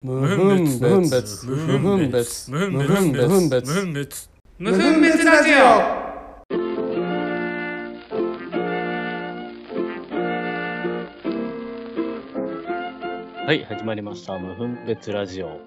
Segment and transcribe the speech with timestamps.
[0.00, 0.80] 無分別。
[0.80, 1.44] 無分別。
[1.50, 2.50] 無分別。
[2.52, 3.18] 無分別。
[3.18, 3.68] 無分別。
[3.68, 5.56] 無分別無分別ラジオ。
[13.44, 14.38] はい、始まりました。
[14.38, 15.58] 無分別ラジオ。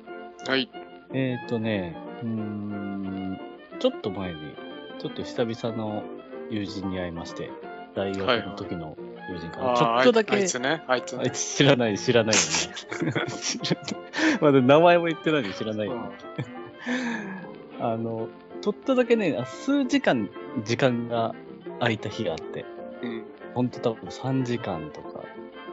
[0.48, 0.70] はい。
[1.14, 3.38] えっ、ー、とね、うーん、
[3.82, 4.56] ちょっと前に、
[5.02, 6.04] ちょっと久々の
[6.50, 7.50] 友人に会いまして、
[7.94, 8.96] 大学の時の
[9.32, 10.84] 友人から、ちょっとだけ、あいつね。
[10.88, 11.32] あいつねあい。
[11.32, 13.14] つ知らない、知らないよね。
[14.42, 16.10] まだ名前も言ってないんで知らないよね。
[17.80, 18.30] あの、
[18.62, 20.30] ちょっとだけね、あ数時間、
[20.64, 21.34] 時間が
[21.80, 22.66] 空いた日があって、
[23.02, 23.24] うん。
[23.54, 25.24] ほんと多分3時間とか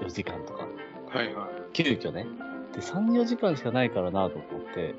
[0.02, 0.66] 4時間とか、
[1.10, 2.26] はいは急遽ね。
[2.72, 4.84] で、3、4時間しかないからなと思って、い。
[4.90, 4.94] うん。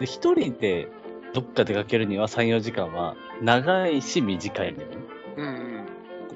[0.00, 0.88] で、一人で
[1.32, 4.96] どっか出かけるには3、4時間は長いし短いんだよね。
[5.36, 5.86] うんうん。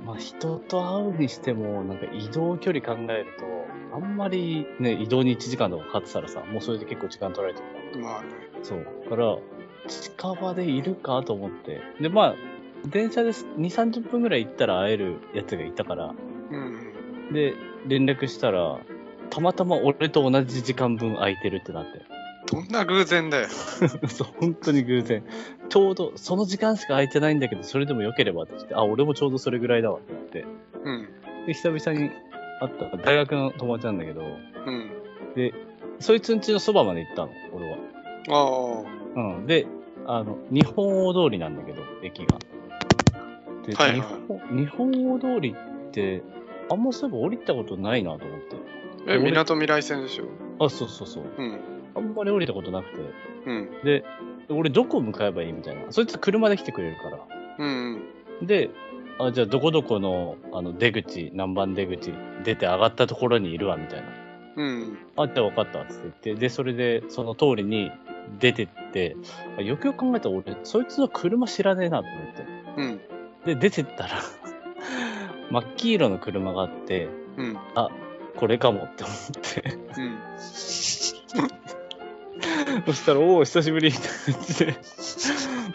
[0.09, 3.45] でまあ人と会うにしても、なんか移動距離考えると、
[3.95, 8.13] あんまりね、移動に1時間とかかかってたらさ、もうそれで結構時間取られてるから。
[8.13, 8.29] まあね。
[8.63, 8.87] そう。
[9.05, 9.39] だから、
[9.89, 11.81] 近場でいるかと思って。
[12.01, 12.35] で、まあ、
[12.87, 16.15] 電車で2、30分ぐらい行ったら会えるやつがいたから、
[16.51, 16.93] うん
[17.29, 17.33] うん。
[17.33, 17.55] で、
[17.87, 18.79] 連絡したら、
[19.31, 22.01] たまたま俺と同じ時間分空いてるってなって。
[22.51, 23.49] どんな偶然だよ。
[24.09, 25.23] そう、本当に偶然。
[25.69, 30.45] ちょうど、その時間しか空いてないんだけど、それでも良ければって言って、あ、俺もちょうどそれぐらいだわって言って。
[30.83, 31.09] うん。
[31.47, 32.11] で、久々に
[32.61, 34.91] 会った大学の友達なんだけど、うん。
[35.35, 35.53] で、
[36.01, 37.77] そいつん家のそばまで行ったの、俺は。
[38.31, 39.37] ああ。
[39.39, 39.47] うん。
[39.47, 39.67] で、
[40.07, 42.39] あの、日本大通りなんだけど、駅が。
[43.67, 44.01] で、はいはい
[44.57, 46.23] 日本日本大通りって、
[46.71, 48.57] あんまそういえば降りたことないなと思って。
[49.07, 50.25] え、俺みなとみらい線でしょ。
[50.65, 51.25] あ、そうそうそう。
[51.37, 51.61] うん。
[51.99, 52.97] あんまり降りたことなくて。
[53.47, 53.71] うん。
[53.85, 54.05] で、
[54.49, 55.91] 俺どこ向かえばいいみたいな。
[55.91, 57.19] そいつ車で来てくれるから。
[57.59, 58.03] うん
[58.41, 58.47] うん。
[58.47, 58.71] で、
[59.19, 62.13] あ、じゃあどこどこのあの出口、何番出口
[62.45, 64.07] 出て上がったところにいるわ、みたいな。
[64.57, 64.99] うん。
[65.17, 66.35] あ、じゃあ分かった、つって言って。
[66.35, 67.91] で、それでその通りに
[68.39, 69.17] 出てって、
[69.59, 72.47] あよくよく考えたら俺、そいつの車知らねえなと思って。
[72.77, 73.01] うん。
[73.45, 74.21] で、出てったら、
[75.51, 77.59] 真っ黄色の車があって、うん。
[78.37, 79.79] これかもって思って。
[80.01, 80.19] うん。
[82.87, 84.83] そしたら、おお、久しぶりみたいな感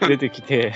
[0.00, 0.72] で出てきて、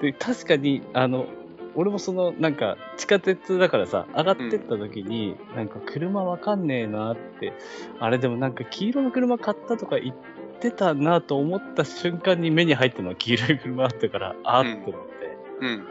[0.00, 1.26] で、確かに、あの、
[1.74, 7.52] 俺もその、なんか、地下鉄だからさ、上がってった時に、なんか車わかんねえなって、
[8.00, 10.16] あれでもなんか黄色の車買ったとか言っ
[10.58, 15.38] てたなと思った瞬間に目に入ったのは黄色い車あったから、あーって思って。
[15.60, 15.84] うん。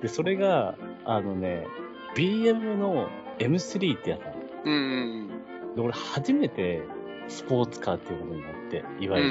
[0.00, 0.74] で、それが、
[1.04, 1.66] あのね、
[2.16, 3.08] BM の
[3.38, 4.76] M3 ってやつなのうんう
[5.72, 5.74] ん。
[5.76, 6.82] で、俺初めて
[7.28, 9.30] スポーツカーっていうものに乗って、いわゆる。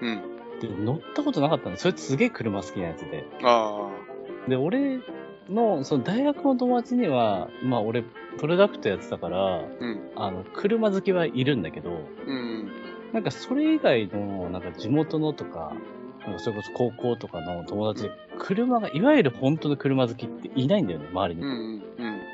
[0.00, 0.08] うん。
[0.08, 0.36] うん。
[0.60, 1.76] で、乗ったことなかったの。
[1.76, 3.26] それすげえ車好きなやつで。
[3.42, 3.90] あ
[4.48, 5.00] で、俺
[5.50, 8.04] の、その大学の友達には、まあ俺、
[8.38, 9.60] プロダクトやってたから、あ。
[9.80, 10.10] うん。
[10.16, 11.90] あの、車好きはいるんだけど、
[12.26, 12.70] うん。
[13.12, 15.72] なんかそれ以外の、なんか地元のとか、
[16.24, 21.42] なんかそれこそ高校とかの友達で、車が、いわゆる本当の車好きっていないんだよね、周りに。
[21.42, 21.82] うん。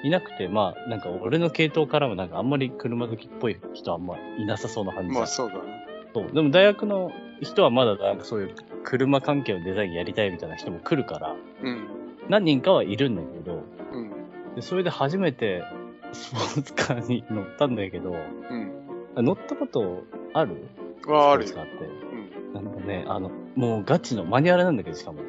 [0.02, 0.08] うん。
[0.08, 5.86] いなくて、まあ、なんか俺の系統からもなんかあんまり車好きっぽい人はあんまいなさそうな感じまあそうだね。
[6.14, 6.32] そう。
[6.32, 8.54] でも大学の人はまだなんかそういう
[8.84, 11.88] 車関係のデザインやりたいみたいな人も来るから、うん。
[12.28, 14.10] 何人かはいるんだけど、うん。
[14.54, 15.64] でそれで初めて
[16.12, 18.72] スポーツカーに乗ったんだけど、うん。
[19.16, 20.68] あ乗ったことある？
[21.06, 21.48] はあるよ。
[21.48, 21.84] スポーツカーって。
[21.84, 22.64] うん。
[22.64, 25.21] なんかね、あの、もうガチのマニュアルなんだけど、しかも。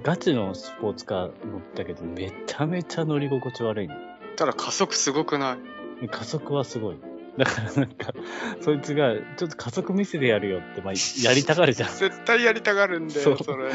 [0.00, 3.94] ガチのスポーツカー乗ったけど、めちゃめちゃ乗り心地悪いの。
[4.36, 5.58] ただ加速すごくな
[6.02, 6.08] い？
[6.08, 6.96] 加速はすごい。
[7.36, 8.12] だからなんか、
[8.60, 10.92] そいつが、ちょっと加速見せてやるよって、まあ、
[11.24, 11.88] やりたがるじゃん。
[11.88, 13.72] 絶対やりたがるんだよ、そうそれ。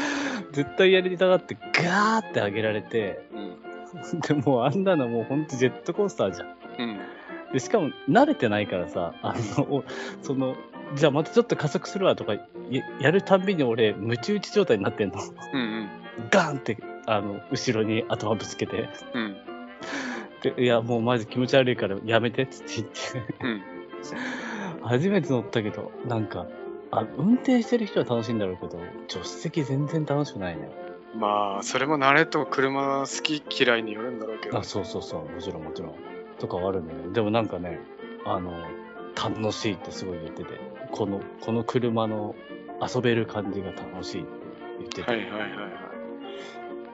[0.52, 4.20] 絶対やりたがって、ガーって上げられて、うん。
[4.20, 6.48] でもあんなのもうほんとジェットコースターじゃん。
[6.78, 7.00] うん。
[7.52, 9.84] で、しかも慣れてないからさ、あの、お
[10.22, 10.54] その、
[10.94, 12.34] じゃあまたちょっと加速するわとか
[12.70, 15.14] ややるたんびに俺、ムチ打ち状態になってんの。
[15.52, 15.88] うん。
[16.30, 18.88] ガーンって、あの、後ろに頭ぶつけて。
[19.14, 19.36] うん。
[20.42, 23.34] でいや、もうマジ気持ち悪いからやめてっつって言って。
[23.44, 23.62] うん。
[24.82, 26.46] 初めて乗ったけど、なんか、
[26.90, 30.70] あ運転してる人は楽しいんだろうけど、助手席全然楽しくないね。
[31.14, 34.62] まあ、それも慣れと車好き嫌いによるんだろうけどあ、。
[34.62, 35.94] そうそうそう、もちろんもちろん。
[36.38, 37.80] とかはあるんだけど、でもなんかね、
[38.24, 38.52] あの、
[39.16, 40.60] 楽しいってすごい言ってて、
[40.92, 42.34] この、この車の
[42.80, 44.30] 遊べる感じが楽しいって
[44.78, 45.50] 言ってて、はいはいはいはい。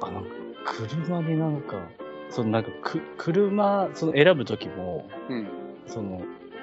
[0.01, 0.25] あの、
[0.65, 1.77] 車になんか、
[2.31, 5.47] そのなんかく、車、その選ぶときも、うん。
[5.87, 6.23] その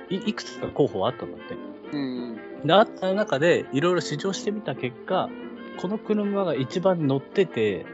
[0.10, 1.56] い、いくつか候補あったんだって。
[1.94, 2.38] うん。
[2.66, 5.30] で、あった中で、いろいろ試乗してみた結果、
[5.78, 7.86] この車が一番乗ってて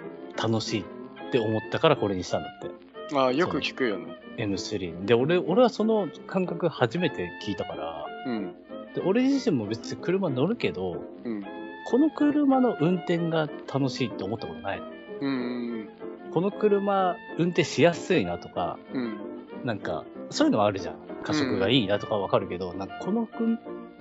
[0.41, 3.13] 楽しいって思ったからこれにしたんだって。
[3.13, 4.15] まあ、よく聞くよね。
[4.37, 5.05] M3。
[5.05, 8.55] で、俺、俺はその感覚初めて聞いたから、ううん。
[8.97, 11.43] で、俺自身も別に車乗るけど、うん。
[11.89, 14.81] この車の運転が楽しいって思ったことない。
[15.21, 15.89] うん。
[16.33, 19.17] この車運転しやすいなとか、うん。
[19.63, 20.95] なんか、そういうのはあるじゃん。
[21.23, 23.27] 加速がいいなとかわかるけど、なんかこの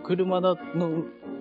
[0.02, 0.56] 車の、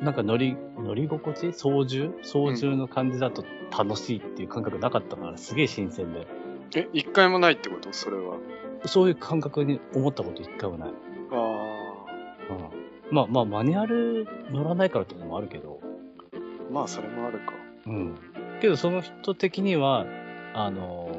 [0.01, 2.11] なんか乗り、乗り心地操縦？
[2.23, 6.27] 操縦の感じだと楽しいっていう感覚なかったから、すげえ新鮮で。
[6.75, 7.93] え、一回もないってこと？
[7.93, 8.37] それは。
[8.85, 10.93] そういう感覚に思ったこと一回もない。
[13.15, 15.79] まあまあ、マニュアル乗らないからっていうのもあるけど、
[16.33, 16.73] あ。
[16.73, 17.53] まあ、それもあるか。
[17.87, 18.15] うん。
[18.59, 20.05] けどその人的には、
[20.53, 21.15] あの、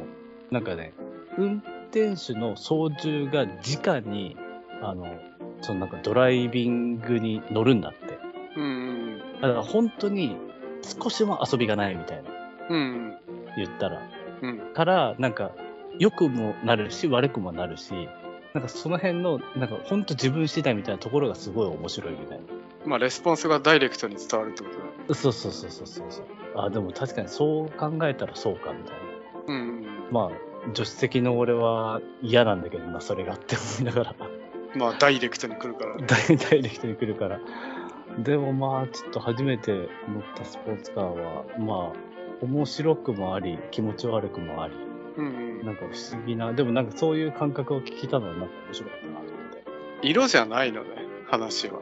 [0.50, 0.92] なんかね、
[1.38, 4.36] 運転手の操縦が直に、
[4.82, 5.06] あの、
[5.62, 8.18] そのなんかドライビングに乗るんだって。
[8.58, 9.18] うん。
[9.40, 10.36] だから本当に
[10.82, 12.30] 少しも遊びがないみたいな、
[12.68, 13.16] うん。
[13.56, 14.02] 言ったら。
[14.42, 14.58] うん。
[14.74, 15.52] から、なんか、
[15.98, 17.94] 良くもなるし、悪くもなるし、
[18.56, 22.44] なんかその辺の、なんか本当自分次第みたいなところがすごい面白いみたいな。
[22.86, 25.14] まあ、レスポンスがダイレクトに伝わるってことだ。
[25.14, 26.24] そうそうそうそうそうそう。
[26.54, 28.96] あ、でも確かにそう考えたらそうかみたい
[29.46, 29.54] な。
[29.54, 29.84] うん。
[30.10, 34.14] まあ、助手席の俺は嫌なんだけどな、それがって思いながら、
[34.74, 36.06] まあ、ダイレクトに来るからね。
[36.08, 37.38] 大ダイレクトに来るから。
[38.20, 39.86] でもまあ、ちょっと初めて乗っ
[40.34, 41.96] たスポーツカーは、まあ、
[42.40, 44.74] 面白くもあり、気持ち悪くもあり、
[45.16, 45.64] うん。
[45.64, 49.30] なんか不思議な、でもなんかそういう感覚を聞いたのはなんか面白かったなと思っ
[50.00, 50.08] て。
[50.08, 50.88] 色じゃないのね、
[51.26, 51.80] 話は。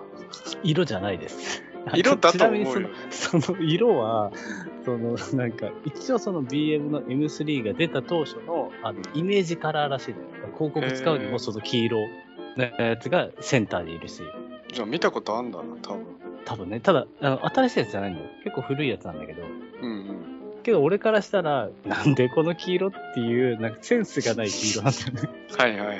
[0.63, 1.63] 色じゃないです。
[1.95, 4.33] 色だとちなみ思うよにその、その色は、
[4.85, 10.27] その、なんか、一応その BM の M3 が出た当初の、あの、イメージカラーらしいのよ。
[10.57, 11.99] 広告使うにもその黄色
[12.57, 14.23] のやつがセンターにいるし、
[14.73, 16.07] じゃあ見たことあんだな、多分。
[16.45, 18.29] 多分ね、ただ、あの新しいやつじゃないんだよ。
[18.45, 19.94] 結構古いやつなんだけど、うんうん。
[20.65, 25.31] けど俺からしたら、なんでこの黄色っていう、なんかセンスがない黄色なんだよね。
[25.57, 25.99] はいはいはい。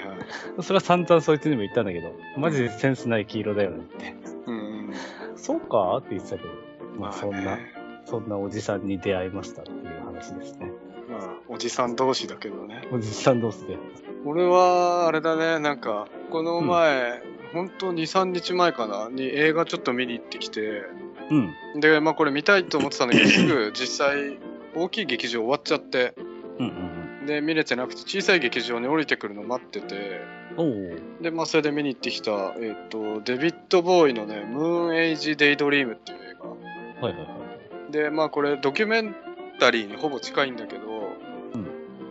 [0.63, 4.15] それは散々そいつにも言ったんだけど、マジでセンスない黄色だよねって。
[4.47, 4.59] うんう
[4.91, 4.95] ん。
[5.37, 6.51] そうかって言ってたけど、
[6.99, 7.75] まあそんな、ね
[8.07, 10.73] そんなおじさんに出会いましたっていう話ですね。
[11.09, 12.87] まあ、おじさん同士だけどね。
[12.93, 13.79] おじさん同士で。
[14.25, 17.23] 俺は、あれだね、なんか、この前、
[17.53, 20.83] ほんと2、3日前かな、に映画ちょっと見に行ってきて、
[21.31, 21.81] うん。
[21.81, 24.39] で、まあこれ見たいと思ってたんだけど、すぐ実際、
[24.75, 26.15] 大きい劇場終わっちゃって、
[26.59, 30.21] うんうんで、見れてなくて、小さい劇場に降りてくるの待ってて。
[31.21, 36.35] で、まあそれで見に行ってきた、えっ、と、デビッド・ボーイのね、ムーン・エイジ・デイ・ドリームっていう映
[37.01, 37.07] 画。
[37.07, 37.29] はいはいは
[37.89, 37.93] い。
[37.93, 39.15] で、まあこれドキュメン
[39.59, 40.83] タリーにほぼ近いんだけど、
[41.55, 41.67] うん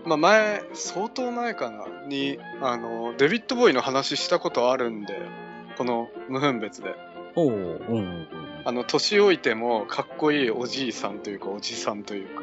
[0.06, 5.18] まあ前、相当前かな、に、あの、デビッド・ボーイの話したことあるんで、
[5.78, 6.96] この無分別で。
[7.36, 7.48] おお。
[7.48, 8.28] うんうんうん。
[8.66, 12.43] あの、年老いてもかっこいいおじいさんというか、おじさんというか、うんうん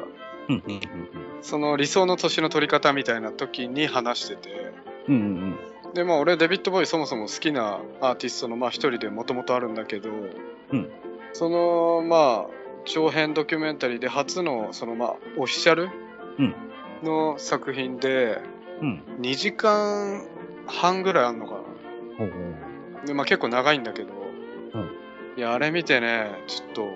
[1.41, 4.73] その理想の年の取り方みたいな時に話してて、
[5.07, 5.15] うん。
[5.15, 5.93] うんうんうん。
[5.93, 10.89] で、まあ俺デビッド・ボーイそもそも好きなアーティストのまあ一人でもともとあるんだけど、うん
[11.33, 12.53] そのまあ
[12.85, 15.89] 長編ドキュメンタリーで初のそのまあオフィシャル
[16.39, 16.55] うん
[17.03, 18.41] の作品で
[18.81, 19.03] うん。
[19.19, 20.25] 2時間
[20.65, 21.53] 半ぐらいあんのか
[22.19, 22.27] おお。
[22.27, 23.05] な。
[23.05, 24.09] で、まあ結構長いんだけど、
[24.73, 24.91] うん
[25.37, 26.87] いや、あれ見てね、ちょっと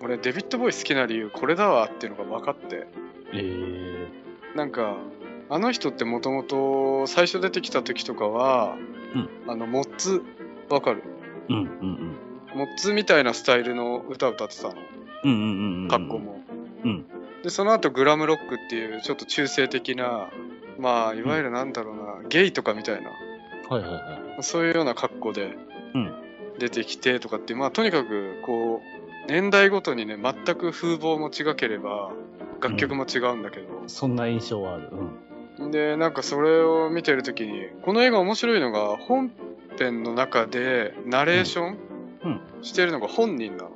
[0.00, 2.86] 俺デビッド・ボーイ好きな理由これだわっていうのが分かって、
[3.32, 4.08] ええ
[4.56, 4.96] なんか、
[5.50, 8.76] あの人ってもともと最初出てきた時とかは、
[9.14, 10.22] うんあの、モッツ、
[10.68, 11.02] わかる？
[11.48, 12.58] うんうんうん。
[12.58, 14.74] モッツみたいなスタイルの歌歌ってたの。
[15.24, 15.88] うんうんうんうん。
[15.88, 16.18] 格好。
[16.18, 16.42] も。
[16.84, 17.06] うん。
[17.42, 20.28] で、その後グラムロックっていうちょっと中性的な、
[20.78, 23.10] まあ、いわゆるなんだろうな、ゲイとかみたいな、
[23.68, 23.98] はいはいは
[24.38, 24.42] い。
[24.42, 25.56] そういうような格好で
[25.94, 26.12] うん
[26.58, 28.97] 出てきてとかってまあ、とにかく、こう、
[29.28, 32.10] 年代ごとにね、全く風貌も違ければ、
[32.60, 34.88] 楽曲も違うんだけど、そんな印象はある。
[35.58, 35.70] うん。
[35.70, 39.30] で、なんかそれを見てるときに、この映画面白いのが、本
[39.78, 41.78] 編の中でナレーション？
[42.24, 43.70] うんしてるのが本人なの。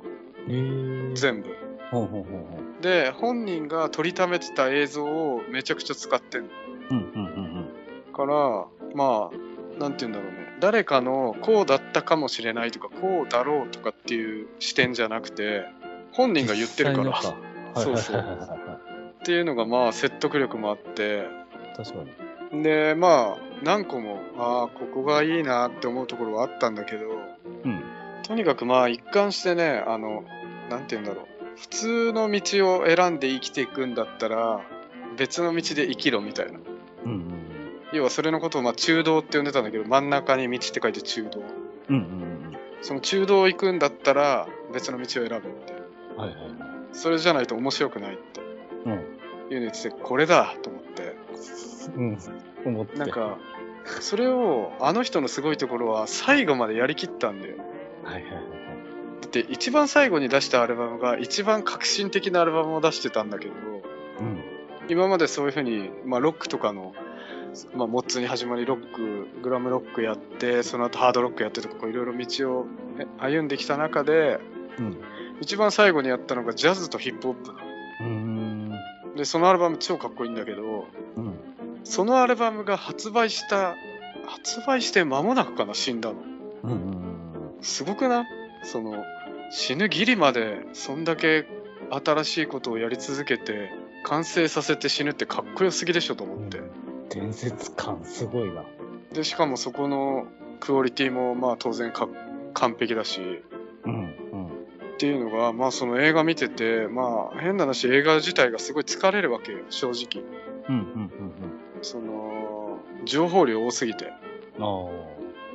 [0.49, 1.15] ええ。
[1.15, 1.55] 全部。
[1.91, 2.83] ほうほうほうほう。
[2.83, 6.49] で、本人が撮りためてた映像をめちゃくちゃ使ってる
[6.91, 7.65] うんうんうん
[8.11, 10.42] から、まあ、なんて言うんだろうね。
[10.63, 15.65] 誰かのこうだったかもしれないとか、こうだろうとかっていう視点じゃなくて、
[16.13, 16.35] 本うん。
[16.35, 17.09] 人が言ってるから。
[17.09, 17.41] 実際の
[17.73, 18.75] かそうそうはいはいはいはいは
[19.19, 21.27] っていうのがまあ説得力もあって、
[21.73, 21.75] い。
[21.75, 21.99] 確か
[22.53, 22.63] に。
[22.63, 27.09] で、まあ、何個も、ああ、ここがいいなって思うところはあったんだけど、
[27.65, 27.83] うん。
[28.25, 30.23] とにかくまあ一貫してね、あの、
[30.69, 31.27] なんて言うんだろう。
[31.57, 34.61] 普通の道を選んで生きていくんだったら、
[35.17, 36.59] 別の道で生きろみたいな。
[37.03, 37.32] うんうん
[37.93, 41.41] 要はそれのことをまあ中道って呼んでたんだけど、真ん中に道って書いて中道。
[41.89, 41.95] うん。
[41.95, 42.33] うんうん
[42.83, 45.73] その中道行くんだったら、別の道を選べって。
[46.15, 46.17] うん。
[46.17, 46.53] はいはいはい。
[46.91, 48.41] それじゃないと面白くないって
[48.85, 48.91] うん。
[48.91, 49.05] いうの
[49.49, 51.15] 言ってて、これだと思って。
[51.95, 52.17] うん。
[52.65, 52.97] 思って。
[52.99, 53.37] なんか、
[54.01, 57.55] それを、あの人のすごいところは最後までやりきったんだよ。
[58.03, 58.43] はいはいはい。
[59.21, 63.53] だって一番最後に出したアルバムが一番革新的なアルバムを出してたんだけど、
[64.19, 64.43] うん。
[64.89, 66.93] 今までそういうふうに、まあ、ロックとかの、
[67.75, 72.65] まあ、モッツに始まりロックグラムロックやってその後ハードロックやってとかいろいろ道を
[72.97, 74.39] ね歩んできた中で
[74.79, 74.97] うん。
[75.41, 81.35] 一番最後にやったのがジャズとヒップホップでそのアルバム超かっこいいんだけどうん。
[81.83, 83.75] そのアルバムが発売した
[84.25, 86.15] 発売して間もなくかな死んだの。
[86.63, 87.07] うんうん。
[87.61, 88.25] すごくない？
[88.63, 89.03] その
[89.51, 91.45] 死ぬギリまでそんだけ
[91.91, 93.69] 新しいことをやり続けて
[94.05, 96.62] 完成させて死ぬってかっこよすぎでしょと思って、
[97.13, 98.63] 伝説感すごいな。
[99.13, 100.25] でしかもそこの
[100.59, 102.07] クオリティもまあ当然か
[102.53, 103.43] 完璧だし
[103.85, 103.93] うん。
[103.93, 104.47] うん。
[104.47, 104.51] っ
[104.97, 110.25] ていうのがまあその映画見ててまあ変な話映画自体がすごい疲れるわけよ正直
[110.69, 111.11] うんうん
[111.81, 114.13] その情報量多すぎて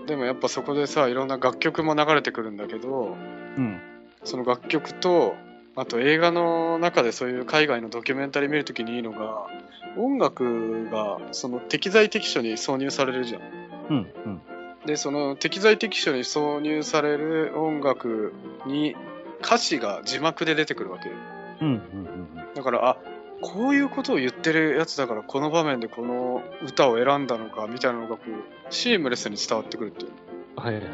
[0.06, 3.58] でもやっぱそこでさいろんな楽曲も流れてくるんだけどあ。
[3.58, 3.80] うん。
[4.24, 5.34] その楽曲と
[5.74, 9.46] あと映画の中でそういう海外のドキュメンタリー見るときにいいのが
[9.96, 13.42] 音楽がその適材適所に挿入されるじゃん
[13.90, 14.42] うんうん。
[14.86, 18.32] でその適材適所に挿入される音楽
[18.66, 18.96] に
[19.42, 21.14] 歌詞が字幕で出てくるわけよ
[21.60, 22.96] うんうんうんだからあ
[23.40, 30.10] こういうことを言ってるやつだからこの場面でこの歌を選んだのかみたいなのがこうシームレスに伝わってくるっていう
[30.56, 30.92] はいはいはい。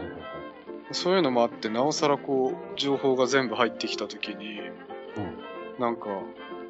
[0.93, 5.81] そういうのもあってなおさらこう情報が全部入ってきた時にうん。
[5.81, 6.07] なんか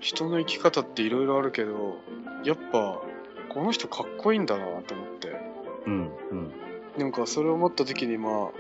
[0.01, 1.97] 人の生き方っていろいろあるけど
[2.45, 3.01] やっぱ
[3.49, 5.41] この人かっこいいんだなと思って
[5.87, 6.53] うんうん。
[6.99, 8.51] なんかそれを思った時にまあ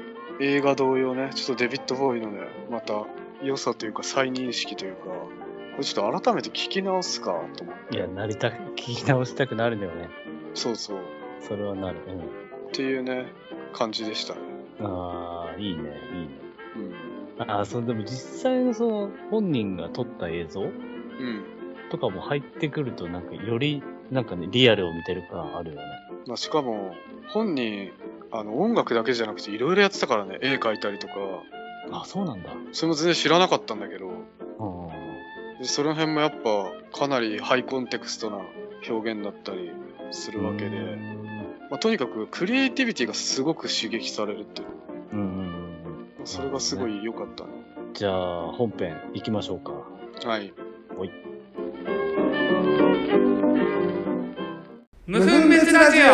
[0.40, 3.04] 映画同様ねちょっとデビッド・ボーイのねまた
[3.42, 10.08] 良さというか再認識というかこれちょっと改めて聞き直すかと思っていや、なりたく、聞き直したくなるんだよね。
[10.54, 10.98] そうそう
[11.40, 11.98] それはなる。
[12.68, 13.26] っていうね
[13.72, 14.40] 感じでしたね
[14.78, 14.86] うん。
[14.86, 16.28] ああ、いいね、いいね。
[16.76, 20.70] うんああ、そう、でも実際のその、本人が撮った映像うん
[21.98, 25.82] とかも入ってくると、なんか、より、なんかね、リアルを見てる感あるよね。
[26.26, 26.94] まあ、しかも
[27.28, 27.92] 本人
[28.30, 31.14] あの音楽だけじゃなくていろいろやってたからね絵描いたりとか
[31.92, 32.50] あ、そうなんだ。
[32.72, 35.58] それも全然知らなかったんだけどうん。
[35.58, 38.40] でその辺もやっぱかなりハイコンテクストな
[38.88, 39.70] 表現だったり
[40.10, 41.24] するわけで、うん
[41.70, 44.68] まあ、とにかくクリエイティビティがすごく刺激されるっていう
[45.12, 45.26] うんうん
[46.18, 46.26] うん。
[46.26, 47.50] それがすごい良かったね
[47.92, 49.72] じゃあ、本編行きましょうか。
[50.28, 50.52] はい
[55.06, 56.04] 無分別ラジオ。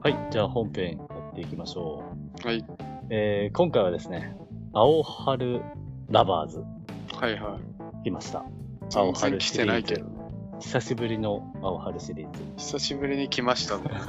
[0.00, 2.02] はい、じゃあ本編やっていきましょ
[2.44, 2.46] う。
[2.46, 2.64] はい。
[3.10, 4.36] えー、今回はですね、
[4.72, 5.60] 青春
[6.10, 6.62] ラバーズ。
[7.12, 7.58] はいは
[8.02, 8.04] い。
[8.04, 8.44] 来ました。
[8.90, 10.04] 全然来てないけど。
[10.04, 10.16] ね
[10.60, 12.42] 久しぶりの青春シリーズ。
[12.56, 13.90] 久しぶりに来ましたね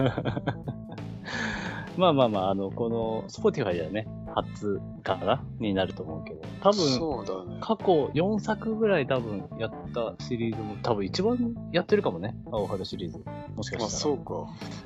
[1.97, 13.23] まあまあまあ、あの、この、Spotify ではね、初かなになると思うけど、多分、ね過去4作ぐらい多分やったシリーズも、多分一番やってるかもね、青春シリーズ。
[13.55, 14.01] もしかまあしたら。
[14.01, 14.17] そう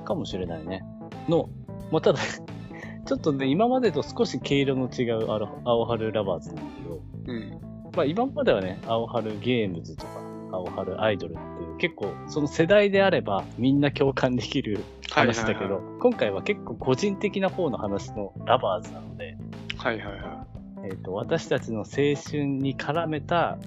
[0.02, 0.84] かかもしれないね。
[1.28, 1.50] の、
[1.92, 2.20] まあただ、
[3.06, 5.30] ちょっとね、今までと少し毛色の違う
[5.66, 7.62] 青春ラバーズなんだけど、うん
[7.94, 10.22] まあ今まではね、青春ゲームズとか、
[10.54, 11.42] 青春アイドルって
[11.82, 15.72] 結構その世代であればみんな共感できる話だけど、はい。
[15.72, 19.36] はいは今回は結構個人的な方の話のラバーズなので、
[19.78, 20.46] はいはいは
[20.84, 21.86] えっ、と、私たちの青
[22.24, 23.58] 春に絡めた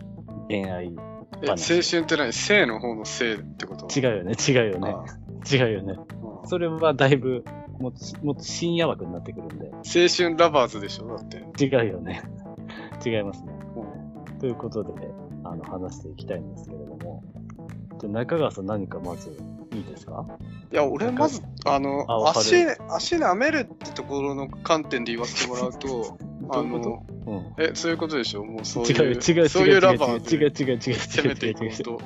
[0.49, 0.87] 恋愛。
[0.87, 0.97] い
[1.42, 2.33] え青春って何？
[2.33, 3.88] 性の方の性ってこと？
[3.99, 4.94] 違うよね、違うよね。
[4.94, 5.04] あ。
[5.52, 5.94] 違うよね。
[5.99, 7.44] あそれはだいぶ、
[7.80, 7.88] も
[8.23, 11.09] う、もっと深夜枠になってくるんで、青春ラバーズでしょ？
[11.09, 11.38] だって。
[11.64, 12.23] 違うよね。
[13.04, 13.52] 違いますね。
[13.75, 14.38] うん。
[14.38, 14.92] ということで、
[15.42, 16.83] あの、話していきたいんですけれど
[18.06, 19.30] も、じゃあ中川さん何かまず
[19.73, 20.26] いいですか？
[20.73, 22.54] いや、俺まず、あの足、
[22.90, 26.16] 足舐めるってところの観点で言わせてもらうと、
[26.50, 27.54] あ どういうこの、とうん。
[27.64, 28.44] え、そういうことでしょ？
[28.44, 31.99] もうそう違ういう、よ違う違うそういう違うラバー違うで違う違う違う攻めていこ違ううと、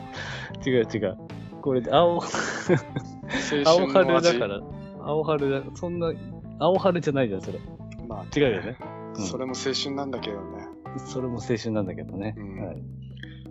[0.66, 1.18] 違う違う。
[1.62, 4.60] これで青、青青春だから、
[5.04, 6.12] 青春だ、そんな、
[6.60, 7.58] 青春じゃないじゃん、それ。
[8.06, 8.76] まあ、違うよね。
[8.80, 10.68] うんそれも青春なんだけどね。
[11.06, 12.34] それも青春なんだけどね。
[12.38, 12.82] うんはい。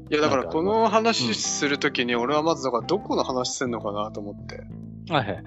[0.10, 4.64] いや、だからこの話するときに、俺はまず、だからどこの話すんのかなと思って。
[5.12, 5.44] はいはいはい。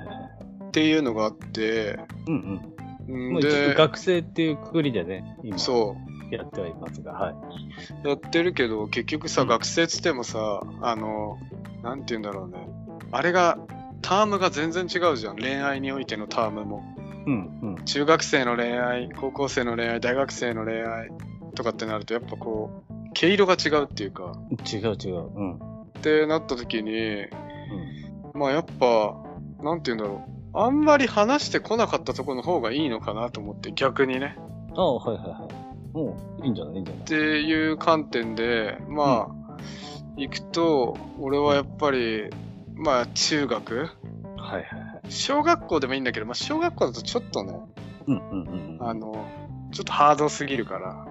[0.69, 2.63] っていうのがあって、うん
[3.09, 3.39] うん。
[3.39, 6.35] んで、学生っていうくくりでね、今、そう。
[6.35, 7.33] やってはいますが、は
[8.05, 8.09] い。
[8.09, 11.39] やってるけど、結局さ、うん学生つってもさ、あの、
[11.83, 12.69] なんて言うんだろうね。
[13.11, 13.59] あれが、
[14.03, 15.37] タームが全然違うじゃん。
[15.37, 16.85] 恋愛においてのタームも。
[17.27, 17.85] うんうん。
[17.85, 21.11] 中学生の恋愛、高校生の恋愛、大学生の恋愛
[21.55, 24.33] とかってなると、やっぱこう、毛色が違うっていうか、
[24.73, 25.31] 違う違う。
[25.35, 25.57] うん。
[25.57, 25.59] っ
[26.03, 27.27] てなった時に、
[28.35, 29.17] まあやっぱ、
[29.63, 30.31] なんて言うんだろう。
[30.53, 34.37] あんまり話してこなかったところの方がいいのかなと思って、逆にね。
[34.75, 35.97] ああ、はいはいはい。
[35.97, 36.75] もう、いいんじゃない？
[36.77, 37.03] いいんじゃない？
[37.03, 39.57] っていう観点で、まあ、
[40.17, 42.31] 行くと、俺はやっぱり、
[42.75, 43.89] まあ、中学はい
[44.37, 45.13] はいはい。
[45.13, 47.55] 小学校でもいいんだけど、まあ、小学校だとちょっとね、
[48.07, 48.89] うんうんうん。
[48.89, 49.25] あの、
[49.73, 51.07] ちょっとハードすぎるから、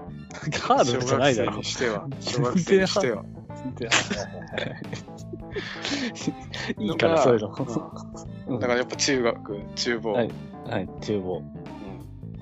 [0.61, 1.63] ハードじゃないだろ。
[1.63, 3.23] しては、小学生にしては。
[6.79, 8.59] いいから、そういうの。
[8.59, 10.31] だからやっぱ中学、中房はい
[10.69, 11.41] はい、厨房。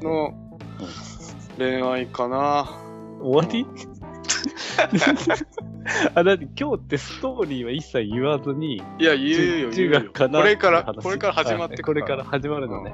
[0.01, 0.33] の
[1.57, 2.69] 恋愛かな。
[3.21, 3.65] 終わり？
[6.13, 9.91] あ、だって今日ってストーリーは一切言わずに、いや、言うよ、言う中よ。
[9.91, 12.93] 学かなこれから、これから始まってくこれから始まるのね。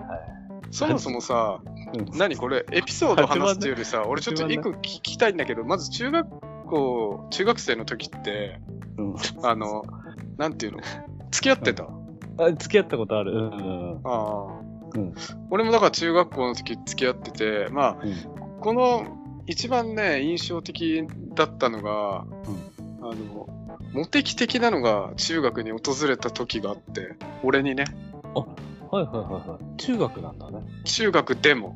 [0.72, 1.60] そもそもさ、
[1.94, 2.18] うん。
[2.18, 6.30] 何これ、エピソード話すっていうよりさ、俺ちょっと一個聞きたいんだけど、まず中学
[6.68, 8.60] 校、中学生の時って、
[8.98, 9.16] うん。
[9.44, 9.84] あの、
[10.38, 10.80] なんていうの？
[11.32, 11.88] 付き合ってた、
[12.38, 13.32] あ付き合ったことある。
[13.32, 14.02] うんうんうん。
[14.04, 14.46] ああ、
[14.96, 15.14] うん。
[15.50, 18.60] 俺もだから中学校の時付き合ってて、まあ、うん。
[18.60, 22.26] この一番ね、印象的だったのが、あ
[23.02, 23.48] の、
[23.92, 27.86] モテ期的なのが中学に訪れた時があって、俺にね、
[28.94, 29.78] はいはいはいはい。
[29.78, 30.60] 中学なんだね。
[30.84, 31.76] 中学でも。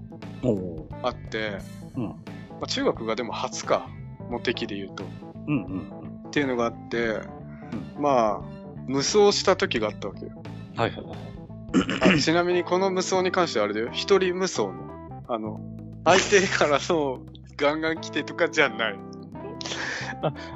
[1.02, 1.58] あって、
[1.96, 2.04] うん。
[2.04, 2.14] ま
[2.62, 3.90] あ、中学がでも初か、
[4.30, 5.04] モテ期で言うと。
[5.48, 7.22] うんうんっていうのがあって、
[7.98, 8.42] まあ、
[8.86, 10.32] 無双した時があったわけよ。
[10.74, 10.80] うん。
[10.80, 12.18] はいはいはい。
[12.18, 13.90] あちなみにこの無双に関してはあれだよ。
[13.94, 15.24] 一人無双の。
[15.28, 15.60] あの、
[16.06, 17.22] 相手からの
[17.56, 19.00] ガンガン来てとかじゃない。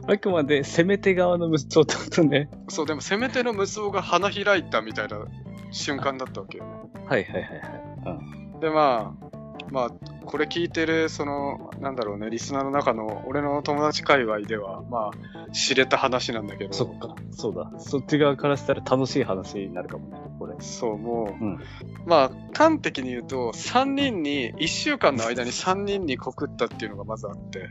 [0.08, 2.50] あくまで攻め手側の息子ってことね。
[2.70, 5.25] そう、でも攻め手の無双が花開いたみたいな
[5.72, 6.72] 瞬間だったわけよね。
[7.06, 8.22] はいはいはいは
[8.58, 8.62] い。
[8.62, 9.32] で、まあ、
[9.72, 9.90] まあ、
[10.25, 17.72] これ聞いてる、その、なんだろうね、リスナーの中の俺の友達界隈では、まあ、知れた話なんだけど、そっか、そうだ。
[17.80, 20.56] そっち側からしたら楽しい話になるかもね、これ。
[20.60, 21.60] そう、もう、うん
[22.06, 27.69] まあ、端的に言うと、3人に、1週間の間に3人に告ったっていうのがまずあって、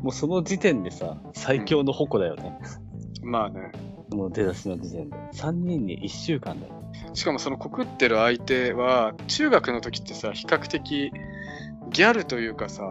[0.00, 2.58] もうその時点でさ、最強の矛だよね。
[3.22, 3.72] まあね、
[4.14, 5.16] もう出だしの時点で。
[5.32, 6.72] 3人に1週間だよ。
[7.14, 11.12] しかもその告ってる相手は、中学の時ってさ、比較的、
[11.90, 12.82] ギャルというかさ、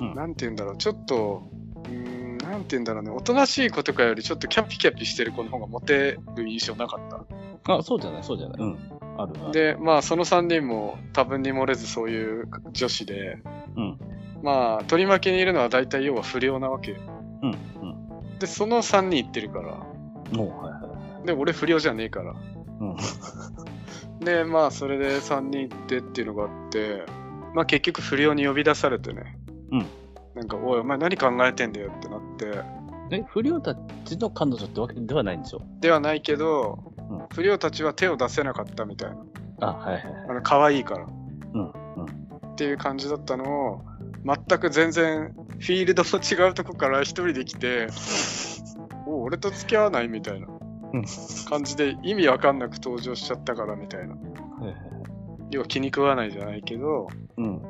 [0.00, 1.48] うんなんて言うんだろう、ちょっと、
[1.86, 7.00] うーん、なんて言うんだろうね、おとなしい子とかよりちょっとキャピキャピしてる子の方がモテる印象なかっ
[7.64, 7.74] た？
[7.78, 8.60] あ、そうじゃない、そうじゃない。
[8.60, 8.78] うん。
[9.16, 13.38] あるな。、で、まあ、その3人も多分に漏れずそういう女子で、
[13.76, 13.98] うん。
[14.42, 16.98] まあ、取り巻きにいるのは大体要は不良なわけよ。
[17.42, 17.50] うん。
[17.50, 18.38] うん。
[18.38, 19.86] で、その3人行ってるから。
[21.24, 22.34] で、俺不良じゃねえから。
[22.80, 22.96] うん。
[24.24, 27.04] で、まあ、それで3人行ってっていうのがあって、
[27.54, 29.38] まあ結局不良に呼び出されてね。
[29.70, 29.86] うん。
[30.34, 32.62] なんか、おい、お前何考えてんだよってなって。
[33.10, 35.62] え、不良たちの彼女ってわけではないんでしょ？
[35.80, 39.16] ではないけど、うん不良たちは手を出せなかったみたいな。
[39.60, 40.14] あ、はいはいはい。
[40.30, 41.06] あの、可愛いから。
[41.06, 41.60] うん。
[41.62, 41.72] うん。
[42.52, 43.84] っていう感じだったのを、
[44.24, 47.90] 全く全然、フィールドも違うとこから一人で来て、お
[49.34, 50.46] 俺と付き合わないみたいな
[50.92, 51.04] うん
[51.48, 54.14] 感じで意味わかんなく登場しちゃったからみたいな。
[55.50, 57.44] 要は気に食わないじゃないけど、うん。
[57.46, 57.60] うん。
[57.60, 57.66] ま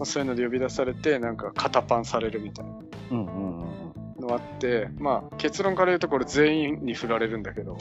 [0.00, 2.72] あ、そういうので呼び出されて、なんか肩パンされるみたいな
[3.10, 7.76] うんうんうんのあって、まあ結論から言うとこれ全員に振られるんだけど、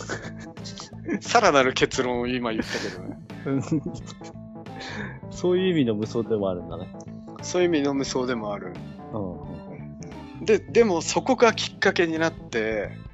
[1.22, 3.20] さらなる結論を今言ったけどね。
[3.46, 3.62] うん。
[5.30, 6.89] そういう意味の無双でもあるんだね。
[7.44, 8.74] そういう意味の無双でもある。
[9.13, 10.46] うん。
[10.46, 13.09] で、でもそこがきっかけになってうん、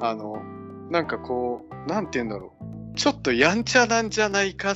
[0.00, 0.42] あの、
[0.90, 2.96] なんかこう、なんて言うんだろう。
[2.96, 4.74] ちょっとやんちゃなんじゃないか。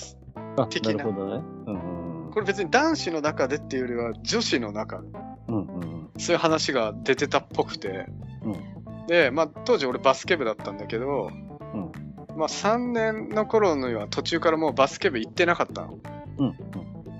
[0.56, 1.44] あ、的ななるほどね。
[1.66, 5.08] うんうんこれ別に男子の中でっていうよりは女子の中で、
[5.48, 5.54] うん。
[5.54, 8.06] うんうんそういう話が出てたっぽくて。
[8.42, 9.06] うん。
[9.06, 11.30] で、まあ当時俺バスケ部だったんだけど、
[11.74, 11.92] うん
[12.36, 15.98] まあ3年の頃には途中からもうバスケ部行ってなかったの。
[16.38, 16.46] うん。
[16.46, 16.54] うん。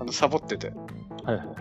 [0.00, 0.72] あの、サボってて。
[1.24, 1.52] はいはいは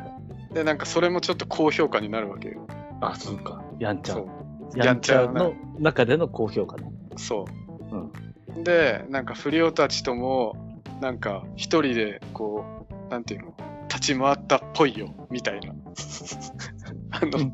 [0.52, 0.54] い。
[0.54, 2.68] で、なんかそれもちょっと高評価になるわけよ。
[3.02, 3.64] あ、そうか。
[3.80, 4.20] やんちゃそ。
[4.22, 4.30] う。
[4.76, 6.92] やんちゃの中での高評価ね。
[7.18, 8.64] そう。
[8.64, 13.56] で、なんか不良たちとも、なんか一人でこう、なんていうの、
[13.88, 15.74] 立ち回ったっぽいよ、みたいな。
[17.12, 17.52] あの、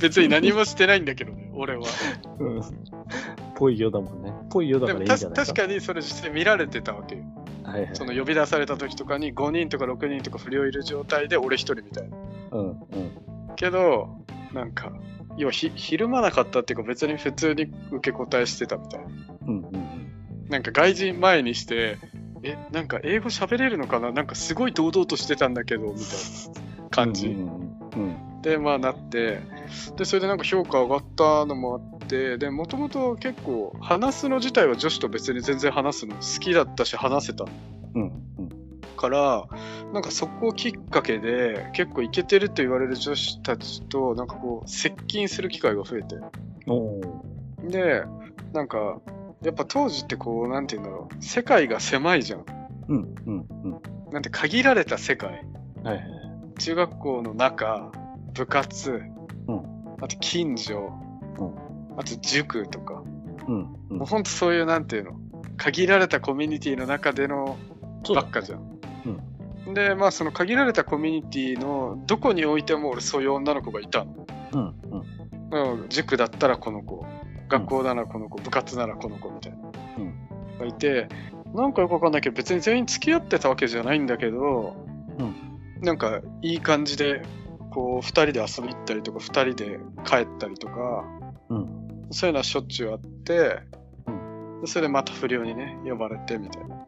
[0.00, 1.86] 別に何もしてないんだけどね、俺は。
[2.38, 2.62] うん。
[3.54, 4.32] ぽいよだもんね。
[4.50, 7.22] ぽいよだからいいんじゃないた確かにそれ実際見られてたわけよ。
[7.62, 7.90] はいはい。
[7.94, 12.16] その呼び出された時とかに5人とか6人とか不良いる状態で俺一人みたいな。
[12.52, 12.76] うんうん。
[13.56, 14.18] けど、
[14.52, 14.92] なんか、
[15.36, 19.06] 要はひひるまなかったっていうか別に普通に受け答えしてたみたいな。
[19.46, 20.12] うんうん
[20.48, 21.98] なんか外人前にして、
[22.44, 24.12] え、なんか英語喋れるのかな？
[24.12, 25.96] なんかすごい堂々としてたんだけど、みたい
[26.84, 27.30] な感じ。
[27.30, 28.42] うんうんうん。
[28.42, 29.40] で、まあなって、
[29.96, 37.44] で、それでなんか評価上がったのもあっって、で、もともと結構、話すの自体は女子と別に全然話すの好きだったし、話せた
[37.94, 38.12] うん。
[38.96, 39.00] うん。
[39.00, 39.46] から、
[39.92, 46.16] なんかそこをきっかけで、結構イケてると言われる女子たちと、なんかこう、接近する機会が増えて。
[47.68, 48.04] で、
[48.52, 49.00] なんか、
[49.42, 52.44] やっぱ当時ってこう、なんて言うんだろう、世界が狭いじゃん。
[52.88, 53.14] うん。
[53.26, 53.46] うん。
[53.64, 53.80] うん。
[54.12, 55.44] なんて限られた世界。
[55.84, 56.06] はいはい。
[56.58, 57.92] 中学校の中、
[58.34, 59.02] 部活、
[59.48, 60.92] うんあと近所、
[61.38, 63.02] うんあと塾とか、
[63.48, 63.76] うん。
[63.90, 65.12] うんもうほんとそういうなんていうの、
[65.56, 67.56] 限られたコミュニティの中での
[68.14, 68.75] ばっかじゃん。
[69.74, 74.26] で、まあその限られたコミュニティのどこにおいても俺そういう女の子がいたの。
[74.52, 74.74] うん。
[75.50, 75.82] うん。
[75.82, 77.06] うん塾だったらこの子、
[77.48, 79.58] 学校ならこの子、部活ならこの子みたいな。
[79.98, 80.26] うん
[80.58, 81.08] がいて、
[81.54, 84.74] なんかよくわかんないけど別に全員付き合ってたわけじゃないんだけど、
[85.80, 87.22] なんかいい感じで、
[87.70, 91.04] こう二人で遊び行ったりとか、二人で帰ったりとか、
[91.50, 92.08] うん。
[92.10, 93.60] そういうのはしょっちゅうあって、
[94.08, 96.86] うでそれでまた不良にね、呼ばれてみたいな。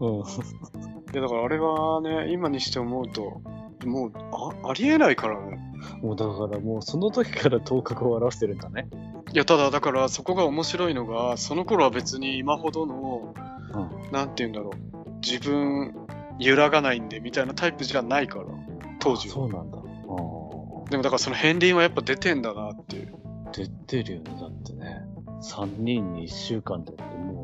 [0.00, 0.18] うん。
[0.18, 0.22] い
[1.14, 3.40] やだからあれはね、今にして思うと、
[3.86, 4.12] もう
[4.64, 5.58] あありえないからね。
[6.00, 8.88] もうだからもうその時から頭角を表してるんだね。
[9.32, 13.34] いや、ただだからそこが面白いのが、その頃は別に今ほどの、
[13.72, 14.12] うん。
[14.12, 15.94] なんて言うんだろう、自分
[16.38, 18.46] 揺らがないんでみたいなタイプじゃないから、
[18.98, 19.34] 当時は。
[19.34, 19.78] そうなんだ。
[20.90, 23.14] でもだからその片鱗はやっぱ出てんだなっていう。
[23.52, 25.02] 出てるよね、だってね。
[25.42, 27.43] 3人に1週間でっても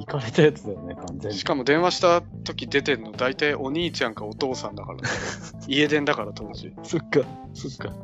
[0.00, 1.36] 行かれたやつだよね、完全に。
[1.36, 5.08] しかも電話した時出てんの大体お兄ちゃんかお父さんだから、ね、
[5.68, 6.74] 家電だから当時。
[6.82, 7.20] そっか、
[7.52, 7.94] そっか。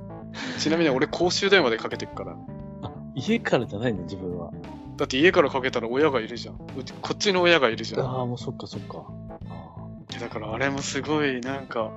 [0.59, 2.37] ちなみに俺公衆電話でかけてくから。
[2.83, 4.53] あ、家からじゃないの、自分は。
[4.97, 6.57] だって家からかけたら親がいるじゃん。
[6.79, 8.01] うちこっちの親がいるじゃん。
[8.03, 9.07] ああ、もうそっか、そっか。
[10.21, 11.93] だからあれもすごいなんか、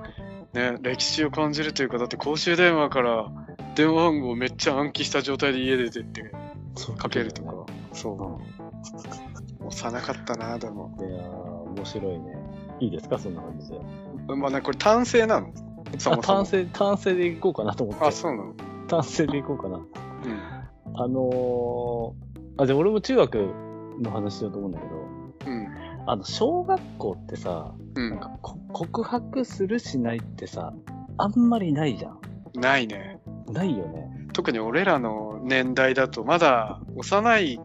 [0.52, 3.30] ね、歴史を感じるというか、だって公衆電話から
[3.74, 6.32] 電話番号めっちゃ暗記した状態で家出てって
[6.96, 7.66] かけるとか。
[7.92, 9.29] そうう。
[9.70, 9.72] ん。
[9.72, 10.94] 幼かったな、でも。
[10.98, 12.36] いやー、面白いね。
[12.80, 13.80] いいですか、そんな感じで？
[14.36, 15.48] まあね、これ単性なの？
[15.98, 16.46] そあ、もそも単。
[16.46, 18.04] 性、単性で行こうかなと思って。
[18.04, 18.54] あ、そうなの？
[18.88, 19.76] 単性で行こうかな。
[19.76, 19.84] うん。
[20.94, 23.34] あのー、あ、じゃあ俺も中学
[24.00, 24.94] の話しようと思うんだけど、
[25.46, 25.68] うん。
[26.06, 28.10] あの、小学校ってさ、うん。
[28.10, 30.72] なんかこ告白するしないってさ、
[31.18, 32.20] あんまりないじゃん。
[32.54, 33.20] ないね。
[33.48, 34.08] ないよね。
[34.32, 37.60] 特に俺らの年代だと、まだ幼い、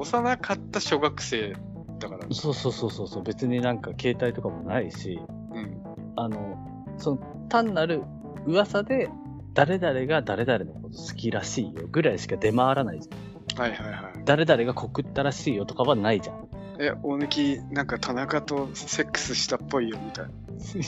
[0.00, 1.52] 幼かった小学生
[1.98, 2.26] だから。
[2.30, 5.20] そうそうそうそうそう、別になんか携帯とかもないし、
[5.52, 5.80] うん。
[6.16, 6.58] あの、
[6.96, 7.16] その
[7.48, 8.02] 単なる
[8.46, 9.10] 噂で、
[9.52, 13.60] 誰々が誰々のこと好きらしいよぐらいしか出回らないじゃん。
[13.60, 14.22] はいはいはい。
[14.24, 16.48] 誰々が告ったらしいよとかはないじゃん。
[16.78, 20.30] え、大貫、なんか田中とセックスしたっぽいよみたいな。
[20.64, 20.82] すっ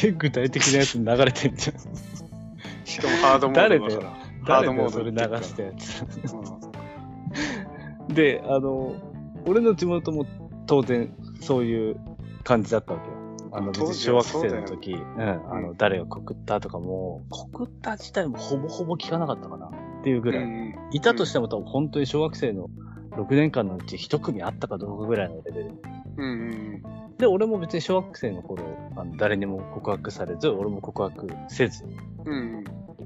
[0.00, 1.76] げえ具体的なやつ流れてんじゃん。
[2.84, 4.56] しかもハードモードだから。
[4.56, 6.04] ハードモーよそれ流したやつ。
[6.04, 6.61] るから
[8.14, 8.94] で、あの、
[9.46, 10.26] 俺の地元も
[10.66, 11.96] 当然そういう
[12.44, 13.22] 感じだったわけよ。
[13.54, 19.70] あの、別当に小学生の時、うん、あの、誰が告ったとかも、告った自体もほぼほぼ聞かなかったかなっ
[20.02, 20.34] ていうぐうん。
[20.34, 20.44] らい。
[20.44, 22.68] うんいたとしても多分本当に小学生の
[23.12, 25.70] 6年間のうち一組あったかどうかぐらいのレベル。
[26.18, 26.34] うんう
[26.78, 26.82] ん
[27.18, 28.64] で、俺も別に小学生の頃、
[28.96, 31.84] あの誰にも告白されず、俺も告白せず
[32.24, 32.64] うん。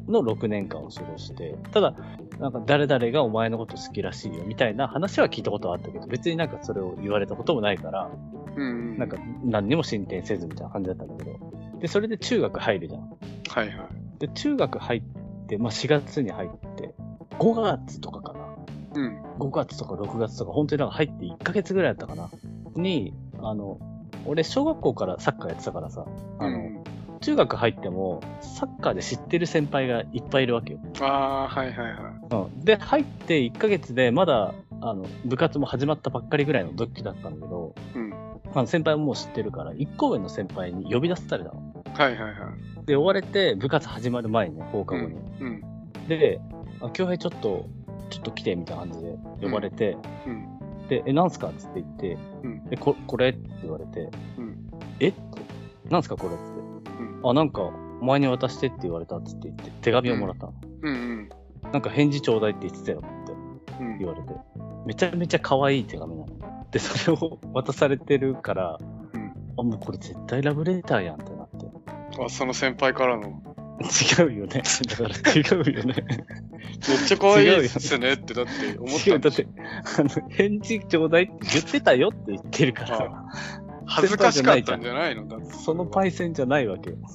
[0.08, 1.94] うんの6年間を過ごして、ただ、
[2.38, 8.10] なんか誰々がお前のこと好きらしいよみたいな話は聞いたことはあったけど、別になんかそれを言われたこともないから、
[8.56, 8.62] うん。
[8.62, 8.98] うん。
[8.98, 11.38] なんか何にも進展せずみたいな感じだったんだけど、
[11.80, 13.00] で、それで中学入るじゃん。
[13.02, 14.18] はいはい。
[14.18, 15.02] で、中学入っ
[15.48, 16.94] て、まあ4月に入って、
[17.38, 18.46] 5月とかかな。
[18.94, 19.22] うん。
[19.38, 22.30] 5月とか6月とか、本当になんか入って1ヶ月ぐらいだったかな。
[22.74, 23.78] に、あの、
[24.24, 26.06] 俺、小学校からサッカーやってたからさ、
[26.38, 26.75] あの、うん
[27.20, 30.78] 中学入っても、サッカーで知ってる先輩がいっぱいいるわけよ。
[31.00, 31.96] ああ、はいはいはい。
[32.30, 32.64] うん。
[32.64, 38.12] で、入って1ヶ月で、まだ、あの、部活も始まったばっかりぐらいの時だったんだけど、うん。
[38.54, 41.72] あの先輩ももう知ってるから、1個上の先輩に呼び出されたの。
[41.94, 42.86] はいはいはい。
[42.86, 45.14] で、追われて、部活始まる前にね、放課後に。
[45.40, 45.62] うん。
[46.08, 46.40] で、
[46.80, 47.66] あ、京平ちょっと、
[48.10, 50.48] ちょっと来て、みたいな感じで呼ばれて、うん。
[50.88, 51.48] で、え、なんすか？
[51.48, 52.62] っつって言って、うん。
[52.70, 53.30] え、ここれ？
[53.30, 54.56] って言われて、うん。
[55.00, 55.12] え？
[55.90, 56.34] なんすかこれ？
[56.34, 56.44] って。
[57.24, 57.62] あ、なんか、
[58.00, 60.54] お前に渡してって言われたっつって言って、手紙をもらったの。
[60.82, 61.28] うん。
[61.72, 63.32] なんか返事ちょうだいって言ってたよって
[63.80, 63.98] うん。
[63.98, 64.28] 言われて、
[64.86, 66.28] めちゃめちゃ可愛い手紙なの。
[66.70, 68.78] で、それを渡されてるから、
[69.14, 71.66] うんあ、もうこれ絶対ラブレターやんってなって。
[72.22, 73.42] あ、その先輩からの。
[74.18, 74.62] 違うよね。
[74.88, 75.94] だから違うよね。
[76.88, 79.62] めっちゃ可愛いですねってだって思っ違う、だたんでしょって、
[79.98, 83.24] あの、返事ちょうだいって言ってたよって言ってるから、
[83.86, 85.26] 恥ずかしかったんじゃないの？
[85.28, 85.52] だって。
[85.52, 86.96] そのパイセンじゃないわけよ。
[86.96, 87.06] うん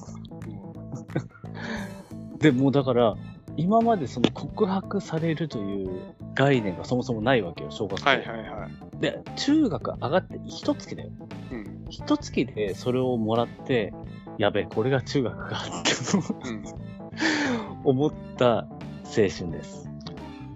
[2.38, 3.14] で、もうだから、
[3.56, 5.90] 今までその告白されるという
[6.34, 8.08] 概念がそもそもないわけよ、小学校。
[8.08, 9.00] はいはいはい。
[9.00, 11.10] で、中学上がって一月だよ。
[11.52, 11.84] うん。
[11.88, 13.92] 一月でそれをもらって、
[14.38, 16.64] やべえ、これが中学かってうん。
[17.84, 18.66] 思った
[19.04, 19.88] 青春です。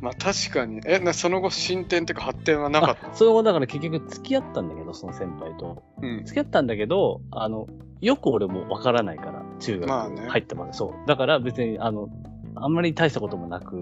[0.07, 0.81] まあ確かに。
[0.87, 5.83] え、なその後進展っていうか発展はなかっあその後だから結局付き合ったんだけど、その先輩と。
[6.01, 6.07] た。
[6.07, 6.25] うん。
[6.25, 7.67] 付き合ったんだけど、あの、
[8.01, 11.09] よく俺もわからないから、中学入ったまで、そう。
[11.09, 12.09] だから別に、あの、
[12.55, 13.77] あんまり大したこともなく、